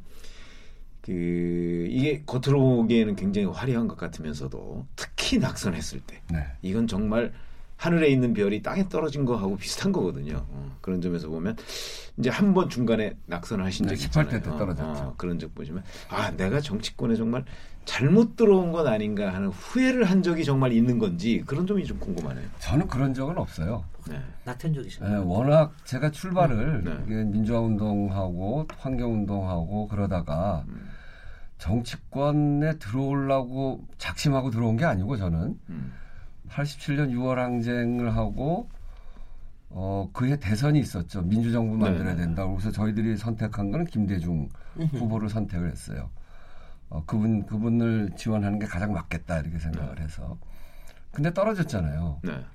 그 1.08 1.88
이게 1.89 2.22
겉으로 2.26 2.60
보기에는 2.60 3.16
굉장히 3.16 3.47
화려한 3.47 3.88
것 3.88 3.95
같으면서도 3.97 4.86
특히 4.97 5.39
낙선했을 5.39 6.01
때 6.01 6.22
네. 6.30 6.45
이건 6.62 6.86
정말 6.86 7.32
하늘에 7.78 8.10
있는 8.10 8.34
별이 8.34 8.62
땅에 8.62 8.89
떨어진 8.89 9.24
거하고 9.24 9.55
비슷한 9.55 9.93
거거든요. 9.93 10.45
어, 10.49 10.78
그런 10.82 10.99
점에서 10.99 11.30
보면 11.30 11.55
이제 12.18 12.30
한 12.30 12.53
번 12.53 12.68
중간에 12.70 13.16
낙선을 13.28 13.64
하신 13.64 13.86
네, 13.86 13.95
적이 13.95 14.08
18대 14.10 14.26
있잖아요. 14.26 14.41
때 14.41 14.49
떨어졌죠. 14.49 14.84
어, 15.03 15.14
그런 15.16 15.39
적 15.39 15.55
보시면 15.55 15.82
아 16.10 16.32
내가 16.32 16.60
정치권에 16.60 17.16
정말 17.16 17.45
잘못 17.86 18.36
들어온 18.36 18.74
건 18.74 18.88
아닌가 18.88 19.34
하는 19.34 19.47
후회를 19.47 20.03
한 20.03 20.22
적이 20.24 20.43
정말 20.43 20.74
있는 20.74 20.99
건지 20.99 21.41
그런 21.45 21.66
점이 21.66 21.86
좀 21.86 21.99
궁금하네요. 21.99 22.45
저는 22.60 22.88
그런 22.88 23.14
적은 23.14 23.38
없어요. 23.38 23.86
네. 24.10 24.20
낙천 24.43 24.74
적이시네. 24.74 25.10
예, 25.10 25.16
워낙 25.18 25.74
제가 25.86 26.12
출발을 26.12 26.84
네. 26.84 27.24
민주화 27.24 27.62
운동하고 27.62 28.68
환경 28.78 29.14
운동하고 29.14 29.88
그러다가 29.88 30.66
음. 30.68 30.89
정치권에 31.58 32.78
들어오려고 32.78 33.88
작심하고 33.97 34.51
들어온 34.51 34.78
게 34.78 34.86
아니고 34.86 35.18
저는 35.18 35.60
음. 35.70 35.93
87년 36.49 37.12
6월 37.12 37.36
항쟁을 37.36 38.16
하고 38.16 38.70
어 39.70 40.10
그해 40.14 40.38
대선이 40.39 40.80
있었죠. 40.80 41.22
민주정부 41.24 41.78
만들어야 41.78 42.16
네. 42.16 42.22
된다. 42.22 42.45
그래서 42.45 42.72
저희들이 42.72 43.18
선택한 43.18 43.72
거는 43.72 43.86
김대중 43.86 44.49
후보를 44.91 45.30
선택을 45.30 45.70
했어요. 45.70 46.10
어 46.89 47.03
그분 47.05 47.45
그분을 47.45 48.12
지원하는 48.16 48.60
게 48.60 48.66
가장 48.66 48.93
맞겠다 48.93 49.39
이렇게 49.39 49.60
생각을 49.60 49.99
해서. 49.99 50.38
근데 51.12 51.34
떨어졌잖아요. 51.34 52.20
네. 52.24 52.45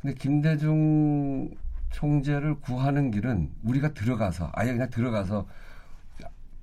근데 0.00 0.14
김대중 0.14 1.50
총재를 1.90 2.60
구하는 2.60 3.10
길은 3.10 3.50
우리가 3.64 3.94
들어가서 3.94 4.50
아예 4.52 4.72
그냥 4.72 4.90
들어가서 4.90 5.46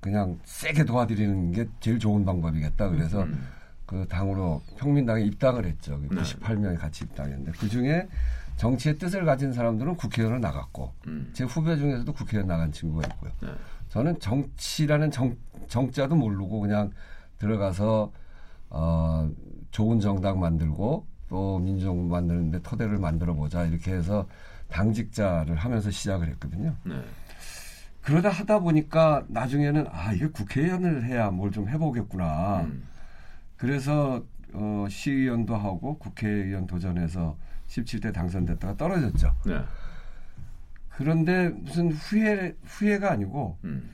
그냥 0.02 0.36
세게 0.44 0.84
도와드리는 0.84 1.52
게 1.52 1.68
제일 1.78 1.98
좋은 2.00 2.24
방법이겠다. 2.24 2.90
그래서 2.90 3.22
음. 3.22 3.46
그 3.86 4.04
당으로 4.08 4.60
평민당에 4.76 5.22
입당을 5.22 5.64
했죠. 5.64 5.96
네. 5.98 6.08
98명이 6.08 6.76
같이 6.76 7.04
입당했는데 7.04 7.52
그 7.52 7.68
중에 7.68 8.08
정치의 8.56 8.98
뜻을 8.98 9.24
가진 9.24 9.52
사람들은 9.52 9.96
국회의원을 9.96 10.40
나갔고 10.40 10.92
음. 11.06 11.30
제 11.32 11.44
후배 11.44 11.76
중에서도 11.76 12.12
국회의원 12.12 12.48
나간 12.48 12.72
친구가 12.72 13.06
있고요. 13.06 13.30
네. 13.42 13.48
저는 13.90 14.18
정치라는 14.18 15.12
정, 15.12 15.36
정자도 15.68 16.16
모르고 16.16 16.60
그냥 16.60 16.90
들어가서 17.38 18.10
어, 18.70 19.30
좋은 19.70 20.00
정당 20.00 20.40
만들고 20.40 21.06
또 21.28 21.58
민주정부 21.60 22.02
만드는데 22.12 22.60
토대를 22.62 22.98
만들어 22.98 23.34
보자 23.34 23.64
이렇게 23.64 23.92
해서 23.92 24.26
당직자를 24.68 25.54
하면서 25.54 25.90
시작을 25.90 26.28
했거든요. 26.30 26.74
네. 26.84 27.00
그러다 28.02 28.28
하다 28.30 28.60
보니까 28.60 29.24
나중에는 29.28 29.86
아 29.90 30.12
이게 30.12 30.26
국회의원을 30.26 31.04
해야 31.04 31.30
뭘 31.30 31.50
좀 31.52 31.68
해보겠구나. 31.68 32.62
음. 32.62 32.82
그래서 33.56 34.24
어, 34.54 34.86
시의원도 34.88 35.54
하고 35.56 35.98
국회의원 35.98 36.66
도전해서 36.66 37.36
17대 37.68 38.12
당선됐다가 38.12 38.76
떨어졌죠. 38.76 39.34
네. 39.46 39.60
그런데 40.90 41.48
무슨 41.50 41.90
후회 41.92 42.54
후회가 42.64 43.12
아니고 43.12 43.56
음. 43.64 43.90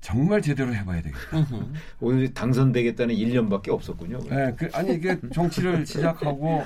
정말 0.00 0.42
제대로 0.42 0.74
해봐야 0.74 1.02
되겠다. 1.02 1.20
오늘 2.00 2.32
당선되겠다는 2.34 3.14
1년밖에 3.14 3.70
없었군요. 3.70 4.18
네, 4.28 4.54
그, 4.56 4.68
아니 4.72 4.94
이게 4.94 5.18
정치를 5.32 5.86
시작하고 5.86 6.64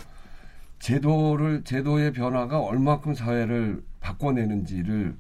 제도를 0.79 1.63
제도의 1.65 2.13
변화가 2.13 2.61
얼마큼 2.61 3.15
사회를 3.15 3.83
바꿔내는지를 4.01 5.15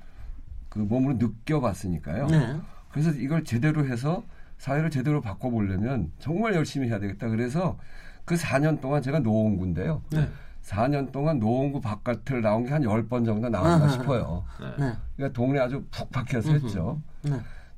그 0.71 0.79
몸으로 0.79 1.15
느껴봤으니까요. 1.19 2.27
네. 2.29 2.57
그래서 2.91 3.11
이걸 3.11 3.45
제대로 3.45 3.85
해서 3.87 4.25
사회를 4.57 4.91
제대로 4.91 5.21
바꿔보려면 5.21 6.11
정말 6.19 6.55
열심히 6.55 6.89
해야 6.89 6.99
되겠다. 6.99 7.29
그래서 7.29 7.79
그 8.25 8.37
4년 8.37 8.81
동안 8.81 9.03
제가 9.03 9.19
노원구인데요. 9.19 10.03
네. 10.11 10.29
4년 10.63 11.11
동안 11.11 11.39
노원구 11.39 11.81
바깥을 11.81 12.43
나온 12.43 12.65
게 12.65 12.71
한 12.73 12.83
10번 12.83 13.25
정도 13.25 13.49
나왔나. 13.49 13.89
싶어요. 13.89 14.45
네. 14.79 14.93
그러니까 15.17 15.33
동네 15.33 15.59
아주 15.59 15.85
푹 15.91 16.11
박혀서 16.11 16.53
했죠. 16.53 17.01
네. 17.23 17.33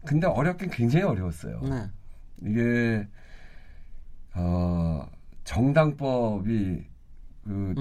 근데 0.04 0.26
어렵긴 0.26 0.70
굉장히 0.70 1.04
어려웠어요. 1.04 1.60
네. 1.62 1.84
이게 2.44 3.08
어 4.34 5.08
정당법이 5.44 6.84
그 7.44 7.74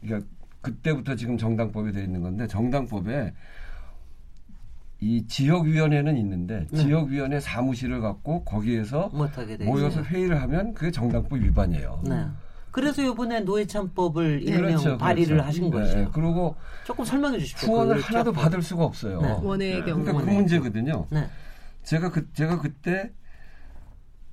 그러니까 0.00 0.28
그때부터 0.60 1.14
지금 1.14 1.38
정당법이 1.38 1.92
돼 1.92 2.02
있는 2.02 2.20
건데 2.22 2.46
정당법에 2.48 3.32
이 5.00 5.26
지역위원회는 5.26 6.16
있는데 6.16 6.66
네. 6.70 6.78
지역위원회 6.78 7.40
사무실을 7.40 8.00
갖고 8.00 8.44
거기에서 8.44 9.10
모여서. 9.64 10.02
회의를 10.02 10.40
하면 10.42 10.72
그게 10.74 10.90
정당법 10.90 11.38
위반이에요. 11.40 12.02
네. 12.04 12.26
그래서 12.70 13.02
이번에 13.02 13.40
노회찬법을 13.40 14.40
네. 14.40 14.52
일명 14.52 14.66
그렇죠, 14.76 14.98
발의를 14.98 15.36
그렇죠. 15.36 15.46
하신 15.48 15.64
네, 15.64 15.70
거죠. 15.70 16.10
그리고 16.12 16.56
조금 16.84 17.04
설명해 17.04 17.38
주십시오. 17.38 17.68
후원을 17.68 17.96
그 17.96 18.02
하나도 18.02 18.32
지역법. 18.32 18.42
받을 18.42 18.62
수가 18.62 18.84
없어요. 18.84 19.20
네. 19.20 19.32
원외의 19.42 19.84
경우 19.84 20.02
그러니까 20.02 20.24
그. 20.24 20.30
문제거든요. 20.30 21.06
네. 21.10 21.26
제가 21.84 22.10
그 22.10 22.30
제가 22.32 22.60
그때 22.60 23.10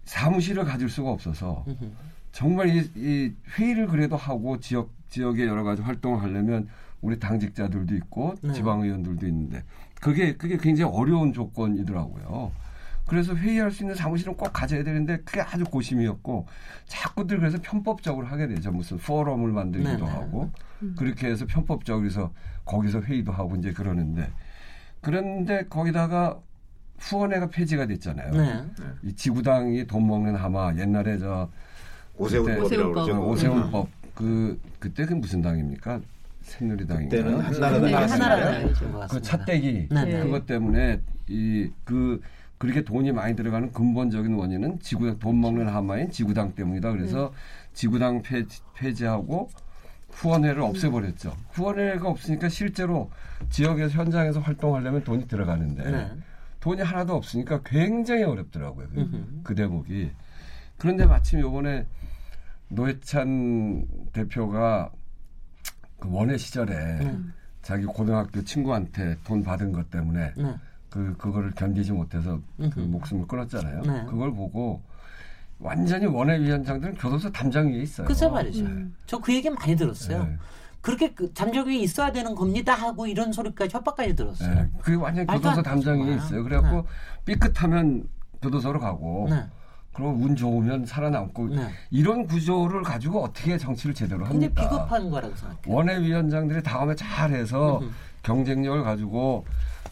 사무실을 0.06 0.66
가질 0.66 0.90
수가 0.90 1.12
없어서 1.12 1.64
음흠. 1.68 1.92
정말 2.32 2.70
이, 2.76 2.90
이 2.96 3.34
회의를 3.58 3.88
그래도 3.88 4.16
하고 4.18 4.60
지역 4.60 4.90
지역에 5.10 5.46
여러 5.46 5.64
가지 5.64 5.82
활동을 5.82 6.22
하려면 6.22 6.68
우리 7.02 7.20
당직자들도 7.20 7.96
있고 7.96 8.34
네. 8.42 8.54
지방의원들도 8.54 9.26
있는데 9.28 9.64
그게 10.04 10.36
그게 10.36 10.58
굉장히 10.58 10.92
어려운 10.94 11.32
조건이더라고요. 11.32 12.52
그래서 13.08 13.34
회의할 13.36 13.72
수 13.72 13.84
있는 13.84 13.96
사무실은 13.96 14.36
꼭 14.36 14.52
가져야 14.52 14.84
되는데 14.84 15.18
그게 15.24 15.40
아주 15.40 15.64
고심이었고 15.64 16.46
자꾸들 16.88 17.40
그래서 17.40 17.58
편법적으로 17.62 18.28
하게 18.28 18.48
되죠. 18.48 18.70
무슨 18.72 18.98
포럼을 18.98 19.54
만들기도 19.54 19.92
네, 19.92 20.04
네. 20.04 20.06
하고 20.06 20.52
그렇게 20.98 21.28
해서 21.28 21.46
편법적으로 21.46 22.06
해서 22.06 22.34
거기서 22.66 23.00
회의도 23.00 23.32
하고 23.32 23.56
이제 23.56 23.72
그러는데 23.72 24.30
그런데 25.00 25.66
거기다가 25.70 26.38
후원회가 26.98 27.48
폐지가 27.48 27.86
됐잖아요. 27.86 28.32
네. 28.32 28.66
이 29.04 29.16
지구당이 29.16 29.88
돈 29.88 30.06
먹는 30.06 30.36
하마 30.36 30.76
옛날에 30.76 31.18
저 31.18 31.50
오세훈법이라고 32.18 32.66
오세훈법. 32.66 32.94
그러죠. 32.94 33.12
저 33.14 33.20
오세훈법 33.22 33.88
그 34.16 34.60
그때 34.80 35.06
그 35.06 35.14
무슨 35.14 35.42
당입니까? 35.42 36.02
새누리당인가요? 36.44 37.24
그때는 37.24 37.40
한나라당 37.40 37.82
네, 37.90 37.94
하나라당이죠. 37.94 39.08
그. 39.10 39.22
차떼기 39.22 39.88
네, 39.90 40.06
네. 40.06 40.24
그것 40.24 40.46
때문에 40.46 41.02
이 41.28 41.70
그 41.84 42.22
그렇게 42.58 42.82
돈이 42.82 43.12
많이 43.12 43.36
들어가는 43.36 43.74
근본적인 43.74 44.36
원인은 44.36 44.80
지구당 44.80 45.20
돈 45.20 45.42
먹는 45.42 45.68
하마인 45.68 46.10
지구당 46.10 46.56
때문이다. 46.56 46.92
그래서 46.94 47.34
지구당 47.74 48.22
폐지, 48.22 48.62
폐지하고 48.74 49.50
후원회를 50.12 50.62
없애버렸죠. 50.62 51.36
후원회가 51.52 52.08
없으니까 52.08 52.48
실제로 52.48 53.10
지역에서 53.50 53.90
현장에서 54.00 54.40
활동하려면 54.40 55.04
돈이 55.04 55.28
들어가는데 55.28 55.92
네. 55.92 56.12
돈이 56.62 56.82
하나도 56.82 57.16
없으니까 57.16 57.64
굉장히 57.66 58.24
어렵더라고요. 58.24 58.88
그. 58.94 59.42
그 59.44 59.56
대목이. 59.56 60.12
그런데 60.78 61.06
마침 61.06 61.42
요번에 61.42 61.86
노회찬 62.70 63.86
대표가 64.14 64.90
그 66.04 66.10
원외 66.12 66.38
시절에 66.38 66.76
네. 67.00 67.18
자기 67.62 67.86
고등학교 67.86 68.44
친구한테 68.44 69.16
돈 69.24 69.42
받은 69.42 69.72
것 69.72 69.90
때문에 69.90 70.34
네. 70.36 70.56
그 70.90 71.16
그거를 71.18 71.52
견디지 71.52 71.94
못해서 71.94 72.42
그. 72.58 72.80
목숨을 72.82 73.26
끊었잖아요. 73.26 73.82
네. 73.84 74.06
그걸 74.10 74.34
보고 74.34 74.82
완전히 75.60 76.06
원외 76.06 76.42
위원장들은 76.42 76.96
교도소 76.96 77.32
담장 77.32 77.70
위에 77.72 77.84
있어요. 77.84 78.06
글쎄 78.06 78.28
말이죠. 78.28 78.66
음. 78.66 78.94
저그 79.06 79.34
얘기 79.34 79.50
많이 79.50 79.78
들었어요. 79.78 80.26
네. 80.26 80.38
그렇게 80.82 81.14
그 81.14 81.34
잠적 81.34 81.68
위에 81.68 81.78
있어야 81.78 82.12
되는 82.12 82.36
겁니다 82.36 82.74
하고 82.74 83.08
이런 83.08 83.32
소리까지 83.32 83.74
협박까지 83.74 84.14
들었어요. 84.14 84.54
네. 84.56 84.70
그게 84.82 84.98
완전 84.98 85.26
교도소 85.26 85.60
안 85.60 85.64
담장 85.64 86.02
위에. 86.02 86.16
있어요. 86.16 86.44
그래갖고 86.44 86.86
삐끗하면 87.24 88.10
교도소로 88.42 88.82
가고 88.82 89.28
네. 89.30 89.42
그럼 89.94 90.22
운 90.24 90.36
좋으면 90.36 90.86
살아남고 90.86 91.50
네. 91.56 91.68
이런 91.92 92.26
구조를 92.26 92.82
가지고 92.82 93.24
어떻게 93.24 93.58
정치를 93.58 93.94
제대로 93.94 94.26
근데 94.26 94.48
합니까? 94.48 94.64
비겁한 94.64 95.10
거라고 95.10 95.36
생각해요. 95.36 95.62
원외위원장들이 95.76 96.64
다음에 96.64 96.96
잘해서 96.96 97.78
음흠. 97.80 97.90
경쟁력을 98.24 98.84
가지고 98.84 99.46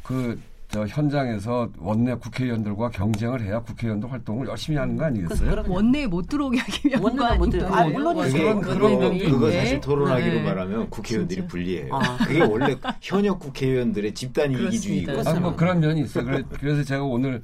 그 0.04 0.40
저 0.72 0.88
현장에서 0.88 1.68
원내 1.80 2.16
국회의원들과 2.16 2.92
경쟁을 2.92 3.42
해야 3.42 3.60
국회의원도 3.60 4.08
활동을 4.08 4.48
열심히 4.48 4.78
하는 4.78 4.96
거 4.96 5.04
아니겠어요? 5.04 5.66
원내에 5.68 6.08
못 6.08 6.30
들어오게 6.30 6.60
하기 6.60 6.88
위한 6.88 7.02
거못 7.02 7.22
아닌가요? 7.26 7.74
아, 7.74 7.84
물론이죠. 7.88 8.32
그게 8.32 8.40
그런- 8.42 8.62
그런 8.62 9.00
면도 9.00 9.26
그거. 9.32 9.52
사실 9.52 9.82
토론하기로 9.82 10.34
네. 10.36 10.44
말하면 10.44 10.90
국회의원들이 10.90 11.42
진짜. 11.42 11.52
불리해요. 11.52 11.94
아. 11.94 12.18
그게 12.26 12.42
원래 12.44 12.78
현역 13.02 13.40
국회의원들의 13.40 14.14
집단 14.14 14.50
이기주의고. 14.54 15.12
아니 15.30 15.42
뭐 15.42 15.54
그런 15.58 15.82
면이 15.82 16.04
있어요. 16.04 16.24
그래, 16.24 16.42
그래서 16.58 16.84
제가 16.86 17.04
오늘 17.04 17.44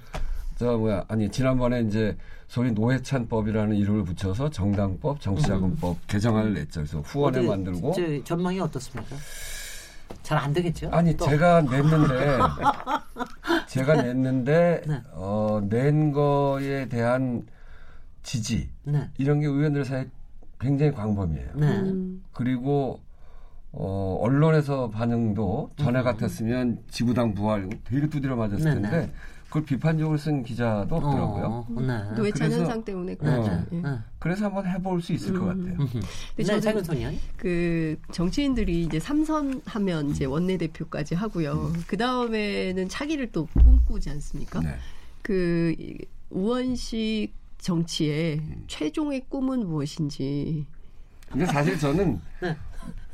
저 0.58 0.78
뭐야 0.78 1.06
아니 1.08 1.30
지난번에 1.30 1.82
이제 1.82 2.18
소위 2.48 2.72
노회찬법이라는 2.72 3.76
이름을 3.76 4.04
붙여서 4.04 4.50
정당법, 4.50 5.22
정치자금법 5.22 6.08
개정안을 6.08 6.54
냈죠. 6.54 6.82
그래서 6.82 7.04
어디, 7.22 7.42
만들고 7.42 7.94
저 7.94 8.24
전망이 8.24 8.60
어떻습니까? 8.60 9.16
잘 10.24 10.38
안 10.38 10.54
되겠죠? 10.54 10.90
아니 10.92 11.16
또. 11.16 11.26
제가 11.26 11.62
냈는데 11.62 12.38
제가 13.68 14.02
냈는데 14.02 14.82
네. 14.88 15.02
어, 15.14 15.62
낸 15.70 16.12
거에 16.12 16.88
대한 16.88 17.46
지지 18.24 18.70
네. 18.84 19.10
이런 19.18 19.40
게 19.40 19.48
의원들 19.48 19.86
사이에 19.86 20.08
굉장히 20.60 20.92
광범위해요. 20.94 21.50
네. 21.56 21.68
음. 21.68 22.24
그리고 22.34 23.00
어, 23.72 24.18
언론에서 24.22 24.90
반응도 24.90 25.72
전에 25.78 26.02
같았으면 26.02 26.80
지구당 26.90 27.34
부활 27.36 27.70
되게 27.84 28.08
두드려 28.08 28.36
맞았을 28.36 28.64
네, 28.64 28.74
텐데 28.82 28.90
네. 29.08 29.14
그걸 29.48 29.64
비판적으로 29.64 30.18
쓴 30.18 30.44
기자도 30.44 30.96
없더라고요. 30.96 31.66
어, 31.70 31.82
네. 31.82 32.04
노회찬 32.16 32.50
그래서- 32.50 32.60
현상 32.60 32.84
때문에 32.84 33.14
네. 33.14 33.18
그렇죠. 33.18 33.64
예. 33.72 33.76
네. 33.78 33.90
그래서 34.20 34.46
한번 34.46 34.68
해볼 34.68 35.02
수 35.02 35.14
있을 35.14 35.34
것 35.40 35.52
음. 35.52 35.64
같아요. 35.64 35.80
음흠. 35.80 36.00
네, 36.36 36.44
저는-? 36.44 37.18
그 37.38 37.98
정치인들이 38.12 38.84
이제 38.84 39.00
삼선하면 39.00 40.10
이제 40.10 40.26
원내대표까지 40.26 41.16
하고요. 41.16 41.72
그 41.88 41.96
다음에는 41.96 42.90
차기를 42.90 43.32
또 43.32 43.46
꿈꾸지 43.54 44.10
않습니까? 44.10 44.60
네. 44.60 44.76
그 45.22 45.74
이- 45.80 45.98
우원식 46.30 47.34
정치의 47.60 48.40
음. 48.40 48.64
최종의 48.68 49.26
꿈은 49.30 49.66
무엇인지. 49.66 50.66
근데 51.30 51.46
사실 51.46 51.78
저는 51.80 52.20
네. 52.42 52.56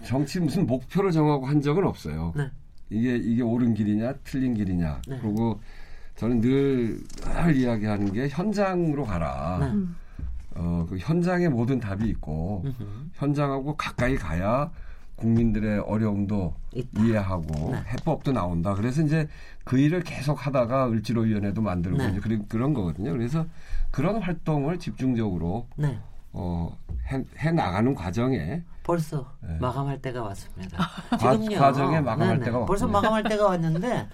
정치 0.03 0.39
무슨 0.39 0.65
목표를 0.65 1.11
정하고 1.11 1.45
한 1.45 1.61
적은 1.61 1.85
없어요. 1.85 2.33
네. 2.35 2.49
이게 2.89 3.15
이게 3.17 3.41
옳은 3.43 3.73
길이냐 3.75 4.13
틀린 4.23 4.53
길이냐. 4.55 5.01
네. 5.07 5.19
그리고 5.21 5.59
저는 6.15 6.41
늘, 6.41 6.99
늘 7.23 7.55
이야기하는 7.55 8.13
게 8.13 8.27
현장으로 8.29 9.05
가라. 9.05 9.57
네. 9.59 9.65
음. 9.67 9.95
어, 10.55 10.85
그 10.87 10.97
현장에 10.97 11.49
모든 11.49 11.79
답이 11.79 12.07
있고 12.09 12.61
음흠. 12.65 12.83
현장하고 13.13 13.75
가까이 13.75 14.15
가야 14.15 14.69
국민들의 15.15 15.79
어려움도 15.79 16.53
있다. 16.73 17.01
이해하고 17.01 17.71
네. 17.71 17.83
해법도 17.87 18.31
나온다. 18.33 18.75
그래서 18.75 19.01
이제 19.01 19.27
그 19.63 19.77
일을 19.79 20.01
계속 20.01 20.45
하다가 20.45 20.89
을지로위원회도 20.89 21.61
만들고 21.61 21.97
네. 21.97 22.19
그런, 22.19 22.47
그런 22.47 22.73
거거든요. 22.73 23.11
그래서 23.11 23.45
그런 23.89 24.21
활동을 24.21 24.79
집중적으로 24.79 25.67
네. 25.75 25.99
어, 26.33 26.77
해, 27.11 27.23
해 27.39 27.51
나가는 27.51 27.93
과정에 27.95 28.63
벌써 28.83 29.31
네. 29.41 29.57
마감할 29.59 30.01
때가 30.01 30.23
왔습니다. 30.23 30.77
과-. 31.09 31.17
과정에 31.17 32.01
마감할 32.01 32.39
네네. 32.39 32.45
때가 32.45 32.65
벌써 32.65 32.85
왔군요. 32.85 33.01
마감할 33.01 33.23
때가 33.23 33.45
왔는데 33.45 34.09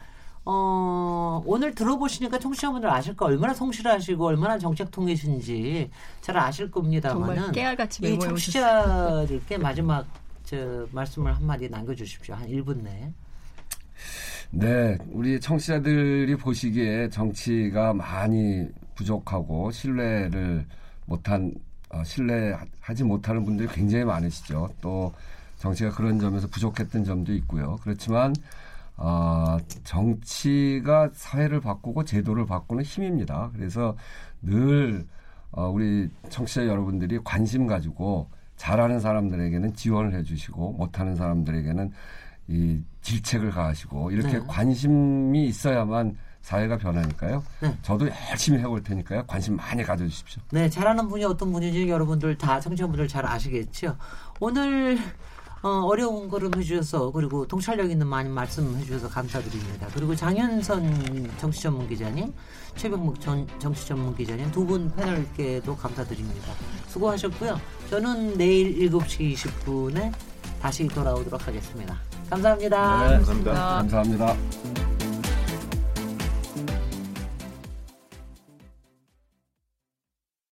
어, 0.45 1.41
오늘 1.45 1.75
들어보시니까 1.75 2.39
청취자분들 2.39 2.89
아실 2.89 3.15
거 3.15 3.25
얼마나 3.25 3.53
성실하시고 3.53 4.25
얼마나 4.25 4.57
정책 4.57 4.89
통이신지 4.91 5.89
잘 6.21 6.37
아실 6.37 6.71
겁니다만은 6.71 7.51
깨알같이 7.51 8.01
이. 8.03 8.19
청취자들께 8.19 9.57
마지막 9.57 10.07
저 10.43 10.87
말씀을 10.91 11.35
한마디 11.35 11.69
남겨주십시오. 11.69 12.35
한 12.35 12.47
1분 12.47 12.81
내에. 12.81 13.11
네, 14.51 14.97
우리 15.11 15.39
청취자들이 15.39 16.35
보시기에 16.37 17.09
정치가 17.09 17.93
많이 17.93 18.67
부족하고 18.95 19.69
신뢰를 19.69 20.65
못한 21.05 21.53
어, 21.89 22.03
신뢰하지 22.03 23.03
못하는 23.03 23.45
분들이 23.45 23.67
굉장히 23.67 24.05
많으시죠. 24.05 24.69
또 24.81 25.13
정치가 25.57 25.91
그런 25.91 26.19
점에서 26.19 26.47
부족했던 26.47 27.03
점도 27.03 27.33
있고요. 27.33 27.77
그렇지만 27.83 28.33
어, 29.01 29.57
정치가 29.85 31.09
사회를 31.13 31.61
바꾸고 31.61 32.03
제도를 32.03 32.45
바꾸는 32.45 32.83
힘입니다. 32.83 33.49
그래서 33.53 33.95
늘 34.41 35.07
어, 35.51 35.69
우리 35.69 36.09
청취자 36.29 36.67
여러분들이 36.67 37.17
관심 37.23 37.65
가지고 37.65 38.29
잘하는 38.57 38.99
사람들에게는 38.99 39.73
지원을 39.73 40.13
해주시고 40.15 40.73
못하는 40.73 41.15
사람들에게는 41.15 41.91
이 42.49 42.81
질책을 43.01 43.51
가하시고 43.51 44.11
이렇게 44.11 44.33
네. 44.33 44.43
관심이 44.45 45.45
있어야만 45.47 46.17
사회가 46.41 46.77
변하니까요. 46.77 47.41
네. 47.61 47.77
저도 47.81 48.09
열심히 48.29 48.59
해볼 48.59 48.83
테니까요. 48.83 49.23
관심 49.27 49.55
많이 49.55 49.81
가져주십시오. 49.81 50.41
네, 50.51 50.69
잘하는 50.69 51.07
분이 51.07 51.23
어떤 51.23 51.53
분인지 51.53 51.87
여러분들 51.87 52.37
다 52.37 52.59
청취자분들 52.59 53.07
잘 53.07 53.25
아시겠죠. 53.25 53.95
오늘 54.41 54.97
어, 55.61 55.93
려운 55.95 56.29
걸음 56.29 56.51
해주셔서 56.55 57.11
그리고 57.11 57.45
통찰력 57.45 57.91
있는 57.91 58.07
많은 58.07 58.31
말씀 58.31 58.77
해주셔서 58.77 59.09
감사드립니다. 59.09 59.87
그리고 59.93 60.15
장윤선 60.15 61.31
정치 61.37 61.61
전문 61.63 61.87
기자님, 61.89 62.33
최병목 62.75 63.19
전 63.19 63.45
정치 63.59 63.85
전문 63.87 64.15
기자님 64.15 64.51
두 64.51 64.65
분 64.65 64.89
패널께도 64.95 65.75
감사드립니다. 65.75 66.53
수고하셨고요. 66.87 67.59
저는 67.89 68.37
내일 68.37 68.89
7시 68.89 69.33
20분에 69.33 70.13
다시 70.61 70.87
돌아오도록 70.87 71.45
하겠습니다. 71.47 71.97
감사합니다. 72.29 73.07
네, 73.09 73.15
감사합니다. 73.15 73.53
감사합니다. 73.53 74.88